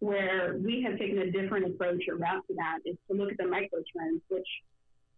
Where 0.05 0.57
we 0.63 0.83
have 0.83 0.99
taken 0.99 1.17
a 1.17 1.31
different 1.31 1.65
approach 1.65 2.03
route 2.07 2.43
to 2.47 2.53
that 2.55 2.79
is 2.85 2.95
to 3.09 3.17
look 3.17 3.31
at 3.31 3.37
the 3.39 3.47
micro 3.47 3.79
trends, 3.91 4.21
which 4.29 4.47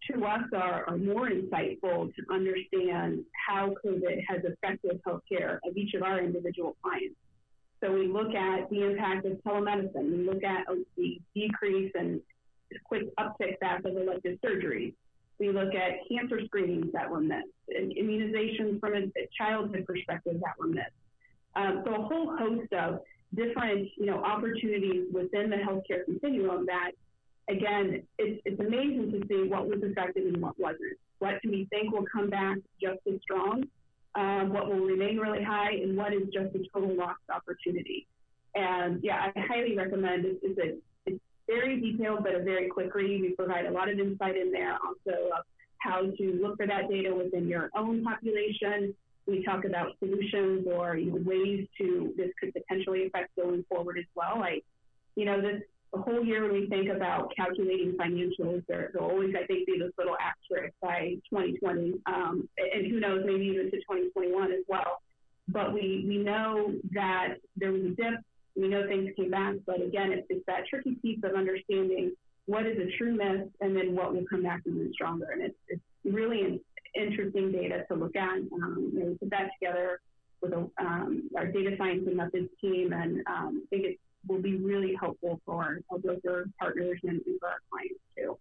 to 0.10 0.23
us 0.23 0.43
are, 0.54 0.86
are 0.88 0.97
more 0.97 1.30
insightful 1.30 2.15
to 2.15 2.21
understand 2.32 3.26
how 3.47 3.76
COVID 3.84 4.17
has 4.30 4.41
affected 4.45 5.02
healthcare 5.06 5.60
of 5.67 5.76
each 5.76 5.93
of 5.93 6.04
our 6.04 6.19
individual 6.21 6.78
clients. 6.82 7.17
So 7.82 7.91
we 7.91 8.08
look 8.08 8.34
at 8.34 8.69
the 8.69 8.89
impact 8.89 9.26
of 9.26 9.34
telemedicine. 9.45 10.10
We 10.17 10.23
look 10.23 10.43
at 10.45 10.65
the 10.95 11.19
decrease 11.36 11.91
and 11.93 12.21
quick 12.86 13.13
uptick 13.17 13.60
back 13.60 13.84
of 13.84 13.97
elective 13.97 14.39
surgeries. 14.45 14.93
We 15.38 15.50
look 15.50 15.76
at 15.76 16.08
cancer 16.10 16.39
screenings 16.45 16.93
that 16.93 17.10
were 17.10 17.19
missed, 17.19 17.60
and 17.67 17.91
immunizations 17.91 18.80
from 18.80 18.93
a 18.93 19.00
a 19.00 19.28
childhood 19.38 19.86
perspective 19.86 20.38
that 20.45 20.58
were 20.58 20.67
missed. 20.67 21.02
Um, 21.58 21.84
so 21.86 21.93
a 21.93 22.04
whole 22.04 22.38
host 22.38 22.71
of 22.71 23.02
different, 23.36 23.90
you 23.98 24.06
know, 24.06 24.24
opportunities 24.24 25.06
within 25.13 25.50
the 25.50 25.58
healthcare 25.58 26.06
continuum 26.06 26.66
that, 26.66 26.92
again, 27.50 28.04
it's, 28.18 28.42
it's 28.46 28.60
amazing 28.60 29.12
to 29.12 29.28
see 29.28 29.50
what 29.50 29.68
was 29.68 29.80
affected 29.84 30.26
and 30.26 30.42
what 30.42 30.60
wasn't. 30.60 30.98
What 31.20 31.42
do 31.44 31.50
we 31.50 31.68
think 31.70 31.94
will 31.94 32.06
come 32.12 32.30
back 32.30 32.58
just 32.82 33.00
as 33.08 33.20
strong? 33.22 33.63
Um, 34.16 34.54
what 34.54 34.68
will 34.68 34.80
remain 34.80 35.18
really 35.18 35.44
high, 35.44 35.72
and 35.72 35.96
what 35.96 36.13
is 36.13 36.24
just 36.34 36.56
a 36.56 36.60
total 36.74 36.96
lost 36.96 37.20
opportunity? 37.34 38.08
And 38.56 39.00
yeah, 39.04 39.32
I 39.36 39.40
highly 39.40 39.76
recommend 39.76 40.26
it. 40.26 40.40
It's 40.42 40.60
a 40.60 40.78
it's 41.06 41.22
very 41.48 41.80
detailed, 41.80 42.24
but 42.24 42.34
a 42.34 42.44
very 42.44 42.68
quick 42.68 42.94
read. 42.96 43.22
We 43.22 43.36
provide 43.36 43.66
a 43.66 43.72
lot 43.72 43.90
of 43.90 44.00
insight 44.00 44.36
in 44.36 44.52
there, 44.52 44.74
also 44.74 45.28
of 45.38 45.46
how 45.80 46.02
to 46.02 46.40
look 46.42 46.58
for 46.58 46.66
that 46.66 46.90
data 46.90 47.13
within 47.13 47.48
your 47.48 47.70
own 47.76 48.04
population. 48.04 48.96
We 49.28 49.44
talk 49.44 49.66
about 49.66 49.98
solutions 50.00 50.66
or 50.72 50.96
you 50.96 51.12
know, 51.12 51.22
ways 51.26 51.68
to 51.80 52.13
this 52.16 52.30
could 52.40 52.54
potentially 52.54 53.08
affect 53.08 53.36
going 53.36 53.66
forward 53.70 53.98
as 53.98 54.06
well. 54.16 54.40
Like, 54.40 54.63
you 55.16 55.26
know, 55.26 55.42
this 55.42 55.62
the 55.94 56.02
whole 56.02 56.24
year 56.24 56.44
when 56.44 56.54
we 56.54 56.68
think 56.68 56.90
about 56.90 57.32
calculating 57.36 57.94
financials, 57.94 58.63
there 58.68 58.92
will 58.94 59.10
always, 59.10 59.34
I 59.36 59.46
think, 59.46 59.66
be 59.66 59.80
this 59.80 59.92
little 59.98 60.18
asterisk 60.20 60.74
by 60.82 61.16
2020, 61.30 61.94
um, 62.06 62.48
and 62.58 62.88
who 62.88 63.00
knows, 63.00 63.24
maybe 63.26 63.46
even 63.46 63.72
to 63.72 63.78
2021 63.78 64.52
as 64.52 64.60
well. 64.68 65.02
But 65.48 65.74
we, 65.74 66.06
we 66.08 66.18
know 66.18 66.74
that 66.92 67.36
there 67.56 67.72
was 67.72 67.82
a 67.82 67.90
dip. 67.90 68.20
We 68.56 68.68
know 68.68 68.86
things 68.88 69.12
came 69.16 69.32
back, 69.32 69.56
but 69.66 69.82
again, 69.82 70.12
it's, 70.12 70.28
it's 70.30 70.46
that 70.48 70.68
tricky 70.70 70.96
piece 70.96 71.20
of 71.24 71.36
understanding 71.36 72.12
what 72.48 72.66
is 72.66 72.78
a 72.78 72.98
true 72.98 73.16
miss 73.16 73.48
and 73.62 73.76
then 73.76 73.96
what 73.96 74.13
will 74.13 74.26
come 74.30 74.44
back 74.44 74.62
even 74.66 74.92
stronger. 74.94 75.28
And 75.32 75.42
it's, 75.44 75.56
it's 75.70 75.82
really 76.04 76.62
interesting 76.98 77.52
data 77.52 77.86
to 77.90 77.96
look 77.96 78.16
at. 78.16 78.38
Um, 78.38 78.92
you 78.94 79.00
know, 79.00 79.06
we 79.08 79.18
put 79.18 79.30
that 79.32 79.50
together 79.60 80.02
with 80.42 80.54
a, 80.54 80.70
um, 80.80 81.30
our 81.36 81.48
data 81.48 81.76
science 81.78 82.04
and 82.08 82.16
methods 82.16 82.50
team, 82.62 82.94
and 82.94 83.24
um, 83.28 83.64
I 83.64 83.68
think 83.70 83.86
it 83.86 84.00
will 84.28 84.42
be 84.42 84.58
really 84.58 84.96
helpful 85.00 85.40
for 85.46 85.82
our 85.92 86.00
broker 86.00 86.50
partners 86.60 87.00
and, 87.04 87.22
and 87.26 87.40
for 87.40 87.48
our 87.48 87.60
clients 87.70 88.00
too. 88.16 88.38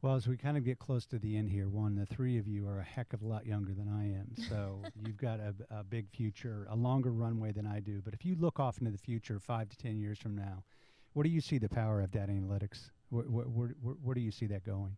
Well, 0.00 0.14
as 0.14 0.28
we 0.28 0.36
kind 0.36 0.56
of 0.56 0.64
get 0.64 0.78
close 0.78 1.06
to 1.06 1.18
the 1.18 1.36
end 1.36 1.50
here, 1.50 1.68
one, 1.68 1.96
the 1.96 2.06
three 2.06 2.38
of 2.38 2.46
you 2.46 2.68
are 2.68 2.78
a 2.78 2.84
heck 2.84 3.12
of 3.12 3.22
a 3.22 3.26
lot 3.26 3.46
younger 3.46 3.74
than 3.74 3.88
I 3.88 4.04
am. 4.04 4.30
So 4.48 4.80
you've 5.04 5.16
got 5.16 5.40
a, 5.40 5.54
a 5.70 5.82
big 5.82 6.08
future, 6.08 6.68
a 6.70 6.76
longer 6.76 7.10
runway 7.10 7.50
than 7.50 7.66
I 7.66 7.80
do. 7.80 8.00
But 8.04 8.14
if 8.14 8.24
you 8.24 8.36
look 8.38 8.60
off 8.60 8.78
into 8.78 8.92
the 8.92 8.98
future, 8.98 9.40
five 9.40 9.68
to 9.70 9.76
10 9.76 9.98
years 9.98 10.18
from 10.18 10.36
now, 10.36 10.62
where 11.14 11.24
do 11.24 11.30
you 11.30 11.40
see 11.40 11.58
the 11.58 11.68
power 11.68 12.00
of 12.00 12.12
data 12.12 12.30
analytics? 12.30 12.90
Where, 13.10 13.24
where, 13.24 13.46
where, 13.46 13.94
where 14.04 14.14
do 14.14 14.20
you 14.20 14.30
see 14.30 14.46
that 14.46 14.64
going? 14.64 14.96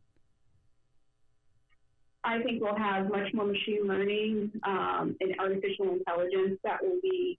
I 2.22 2.42
think 2.42 2.62
we'll 2.62 2.76
have 2.76 3.08
much 3.08 3.32
more 3.32 3.46
machine 3.46 3.86
learning 3.86 4.52
um, 4.64 5.16
and 5.20 5.34
artificial 5.38 5.92
intelligence 5.92 6.58
that 6.64 6.82
will 6.82 7.00
be 7.02 7.38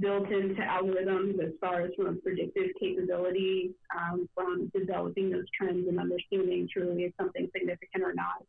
built 0.00 0.30
into 0.30 0.60
algorithms 0.62 1.38
as 1.44 1.52
far 1.60 1.82
as 1.82 1.90
from 1.96 2.20
predictive 2.20 2.70
capability, 2.80 3.72
um, 3.94 4.28
from 4.34 4.70
developing 4.74 5.30
those 5.30 5.44
trends 5.56 5.86
and 5.86 6.00
understanding 6.00 6.68
truly 6.72 7.04
if 7.04 7.12
something 7.20 7.48
significant 7.52 8.02
or 8.02 8.14
not. 8.14 8.44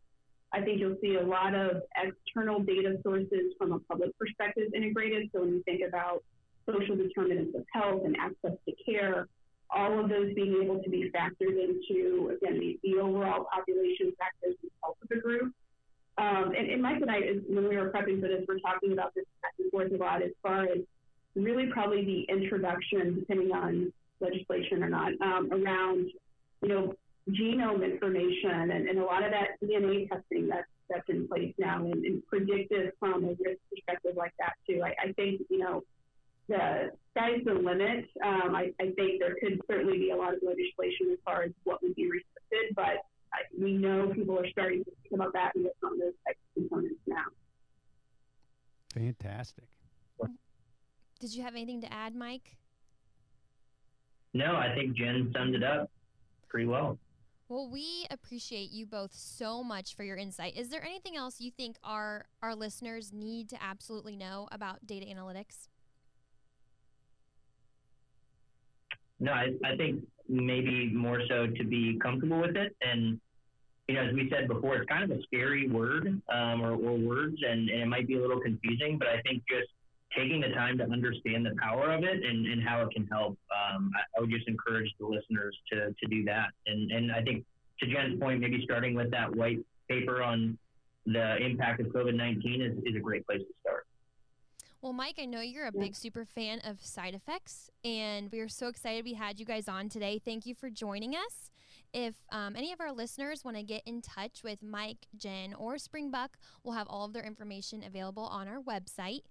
I 0.54 0.62
think 0.62 0.80
you'll 0.80 0.98
see 1.02 1.16
a 1.16 1.24
lot 1.24 1.54
of 1.54 1.84
external 2.02 2.62
data 2.62 2.98
sources 3.04 3.54
from 3.58 3.74
a 3.74 3.80
public 3.80 4.18
perspective 4.18 4.74
integrated. 4.74 5.30
So 5.34 5.42
when 5.42 5.50
you 5.50 5.64
think 5.64 5.82
about 5.88 6.24
social 6.66 6.96
determinants 6.96 7.56
of 7.56 7.66
health 7.74 8.04
and 8.06 8.16
access 8.20 8.58
to 8.68 8.74
care, 8.84 9.28
all 9.70 10.00
of 10.00 10.10
those 10.10 10.34
being 10.34 10.62
able 10.64 10.82
to 10.82 10.90
be 10.90 11.12
factored 11.12 11.58
into, 11.62 12.36
again, 12.36 12.60
the, 12.60 12.80
the 12.84 13.00
overall 13.00 13.48
population 13.54 14.14
factors 14.18 14.56
and 14.62 14.72
health 14.82 14.98
of 15.02 15.10
the 15.10 15.18
group. 15.18 15.54
Um, 16.18 16.54
and, 16.58 16.70
and, 16.70 16.82
Mike 16.82 17.02
and 17.02 17.12
I, 17.12 17.20
when 17.48 17.68
we 17.68 17.78
were 17.78 17.92
prepping 17.92 18.22
for 18.22 18.28
this, 18.28 18.44
we're 18.48 18.60
talking 18.60 18.92
about 18.94 19.14
this 19.14 19.26
back 19.42 19.54
and 19.60 19.70
forth 19.70 19.92
a 19.92 19.98
lot 19.98 20.24
as 20.24 20.32
far 20.42 20.64
as 20.64 20.80
really 21.36 21.68
probably 21.68 22.04
the 22.04 22.34
introduction, 22.34 23.20
depending 23.20 23.52
on 23.52 23.94
legislation 24.20 24.84
or 24.84 24.90
not, 24.90 25.12
um, 25.22 25.50
around, 25.52 26.10
you 26.64 26.70
know, 26.70 26.94
genome 27.30 27.84
information 27.84 28.72
and, 28.72 28.88
and, 28.88 28.98
a 28.98 29.04
lot 29.04 29.22
of 29.22 29.32
that 29.32 29.60
DNA 29.62 30.10
testing 30.10 30.48
that's, 30.48 30.68
that's 30.90 31.08
in 31.10 31.28
place 31.28 31.54
now 31.58 31.84
and, 31.84 32.06
and 32.06 32.26
predictive 32.26 32.94
from 33.00 33.26
a 33.26 33.28
risk 33.28 33.60
perspective 33.70 34.14
like 34.16 34.34
that 34.40 34.54
too. 34.68 34.82
I, 34.84 34.96
I 35.10 35.12
think, 35.12 35.42
you 35.50 35.60
know, 35.60 35.84
the 36.48 36.92
sky's 37.12 37.44
the 37.46 37.54
limit. 37.54 38.06
Um, 38.24 38.56
I, 38.56 38.72
I, 38.80 38.92
think 38.96 39.20
there 39.20 39.36
could 39.40 39.60
certainly 39.70 39.98
be 39.98 40.12
a 40.12 40.16
lot 40.16 40.34
of 40.34 40.40
legislation 40.42 41.12
as 41.12 41.18
far 41.26 41.44
as 41.44 41.52
what 41.64 41.82
would 41.84 41.96
be 41.96 42.10
restricted, 42.10 42.76
but 42.76 43.04
I, 43.34 43.44
we 43.60 43.74
know 43.74 44.12
people 44.14 44.40
are 44.40 44.50
starting 44.50 44.84
to 44.84 44.92
think 45.02 45.14
about 45.14 45.34
that 45.34 45.56
and 45.56 45.66
get 45.66 45.76
on 45.84 46.00
those 46.00 46.14
types 46.26 46.40
of 46.56 46.64
components 46.64 47.02
now. 47.08 47.26
Fantastic. 48.94 49.66
Did 51.20 51.34
you 51.34 51.42
have 51.42 51.54
anything 51.54 51.82
to 51.82 51.92
add, 51.92 52.16
Mike? 52.16 52.58
No, 54.34 54.56
I 54.56 54.74
think 54.76 54.96
Jen 54.96 55.32
summed 55.36 55.56
it 55.56 55.64
up 55.64 55.90
pretty 56.48 56.68
well. 56.68 57.00
Well, 57.50 57.70
we 57.70 58.06
appreciate 58.12 58.72
you 58.72 58.86
both 58.86 59.14
so 59.14 59.64
much 59.64 59.96
for 59.96 60.04
your 60.04 60.18
insight. 60.18 60.56
Is 60.56 60.70
there 60.70 60.84
anything 60.84 61.16
else 61.16 61.40
you 61.40 61.50
think 61.50 61.78
our 61.84 62.26
our 62.42 62.56
listeners 62.56 63.14
need 63.14 63.50
to 63.50 63.64
absolutely 63.64 64.16
know 64.16 64.48
about 64.52 64.86
data 64.86 65.06
analytics? 65.06 65.70
No, 69.20 69.32
I, 69.32 69.54
I 69.66 69.76
think 69.76 70.04
maybe 70.30 70.92
more 70.94 71.22
so 71.28 71.48
to 71.48 71.64
be 71.64 71.98
comfortable 72.02 72.40
with 72.40 72.56
it. 72.56 72.76
And, 72.82 73.20
you 73.88 73.96
know, 73.96 74.02
as 74.02 74.14
we 74.14 74.30
said 74.30 74.48
before, 74.48 74.76
it's 74.76 74.90
kind 74.90 75.10
of 75.10 75.18
a 75.18 75.22
scary 75.24 75.70
word 75.70 76.22
um, 76.30 76.62
or, 76.62 76.74
or 76.74 76.98
words, 76.98 77.38
and, 77.48 77.70
and 77.70 77.82
it 77.82 77.88
might 77.88 78.08
be 78.08 78.16
a 78.16 78.22
little 78.22 78.40
confusing, 78.40 78.98
but 78.98 79.08
I 79.08 79.22
think 79.22 79.44
just 79.50 79.70
taking 80.16 80.42
the 80.42 80.50
time 80.50 80.78
to 80.78 80.84
understand 80.84 81.46
the 81.46 81.56
power 81.62 81.92
of 81.92 82.04
it 82.04 82.24
and, 82.24 82.48
and 82.48 82.64
how 82.68 82.82
it 82.82 82.92
can 82.92 83.06
help, 83.08 83.38
um, 83.52 83.92
I, 83.96 84.18
I, 84.18 84.22
would 84.22 84.30
just 84.30 84.48
encourage 84.48 84.90
the 85.00 85.06
listeners 85.06 85.56
to, 85.72 85.94
to 85.94 86.08
do 86.10 86.24
that. 86.26 86.50
And, 86.66 86.92
and 86.92 87.12
I 87.12 87.22
think 87.22 87.46
to 87.80 87.88
Jen's 87.88 88.20
point, 88.20 88.40
maybe 88.40 88.62
starting 88.64 88.96
with 88.96 89.12
that 89.12 89.36
white 89.36 89.60
paper 89.90 90.24
on 90.24 90.58
the 91.06 91.38
impact 91.38 91.82
of 91.82 91.88
COVID 91.88 92.16
19 92.16 92.62
is, 92.62 92.78
is 92.86 92.96
a 92.96 93.00
great 93.00 93.26
place 93.26 93.40
to. 93.40 93.54
Well, 94.82 94.94
Mike, 94.94 95.16
I 95.20 95.26
know 95.26 95.42
you're 95.42 95.66
a 95.66 95.72
big 95.72 95.96
super 95.96 96.24
fan 96.24 96.60
of 96.60 96.86
side 96.86 97.16
effects, 97.16 97.72
and 97.84 98.32
we 98.32 98.40
are 98.40 98.48
so 98.48 98.68
excited 98.68 99.06
we 99.06 99.16
had 99.16 99.40
you 99.40 99.46
guys 99.46 99.68
on 99.68 99.90
today. 99.90 100.22
Thank 100.24 100.46
you 100.46 100.54
for 100.54 100.70
joining 100.70 101.14
us. 101.16 101.50
If 101.94 102.16
um, 102.32 102.56
any 102.56 102.72
of 102.72 102.80
our 102.80 102.92
listeners 102.92 103.44
want 103.44 103.58
to 103.58 103.64
get 103.64 103.82
in 103.88 104.02
touch 104.02 104.44
with 104.44 104.62
Mike, 104.62 105.08
Jen, 105.18 105.56
or 105.56 105.76
Springbuk, 105.76 106.30
we'll 106.64 106.76
have 106.76 106.88
all 106.90 107.06
of 107.06 107.14
their 107.14 107.24
information 107.24 107.84
available 107.84 108.24
on 108.24 108.48
our 108.48 108.60
website. 108.60 109.22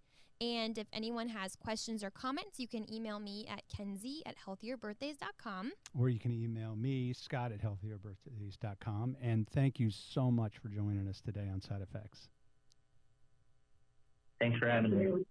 And 0.40 0.76
if 0.76 0.88
anyone 0.92 1.28
has 1.28 1.54
questions 1.54 2.02
or 2.02 2.10
comments, 2.10 2.58
you 2.58 2.66
can 2.68 2.92
email 2.92 3.20
me 3.20 3.46
at 3.48 3.62
kenzie 3.74 4.22
at 4.26 4.34
healthierbirthdays.com. 4.44 5.72
Or 5.98 6.08
you 6.08 6.18
can 6.18 6.32
email 6.32 6.74
me, 6.74 7.12
scott 7.12 7.52
at 7.52 7.62
healthierbirthdays.com. 7.62 9.16
And 9.22 9.48
thank 9.48 9.78
you 9.78 9.90
so 9.90 10.30
much 10.30 10.58
for 10.58 10.68
joining 10.68 11.08
us 11.08 11.20
today 11.20 11.48
on 11.52 11.60
Side 11.62 11.82
Effects. 11.82 12.28
Thanks 14.40 14.58
for 14.58 14.68
having 14.68 14.98
me. 14.98 15.24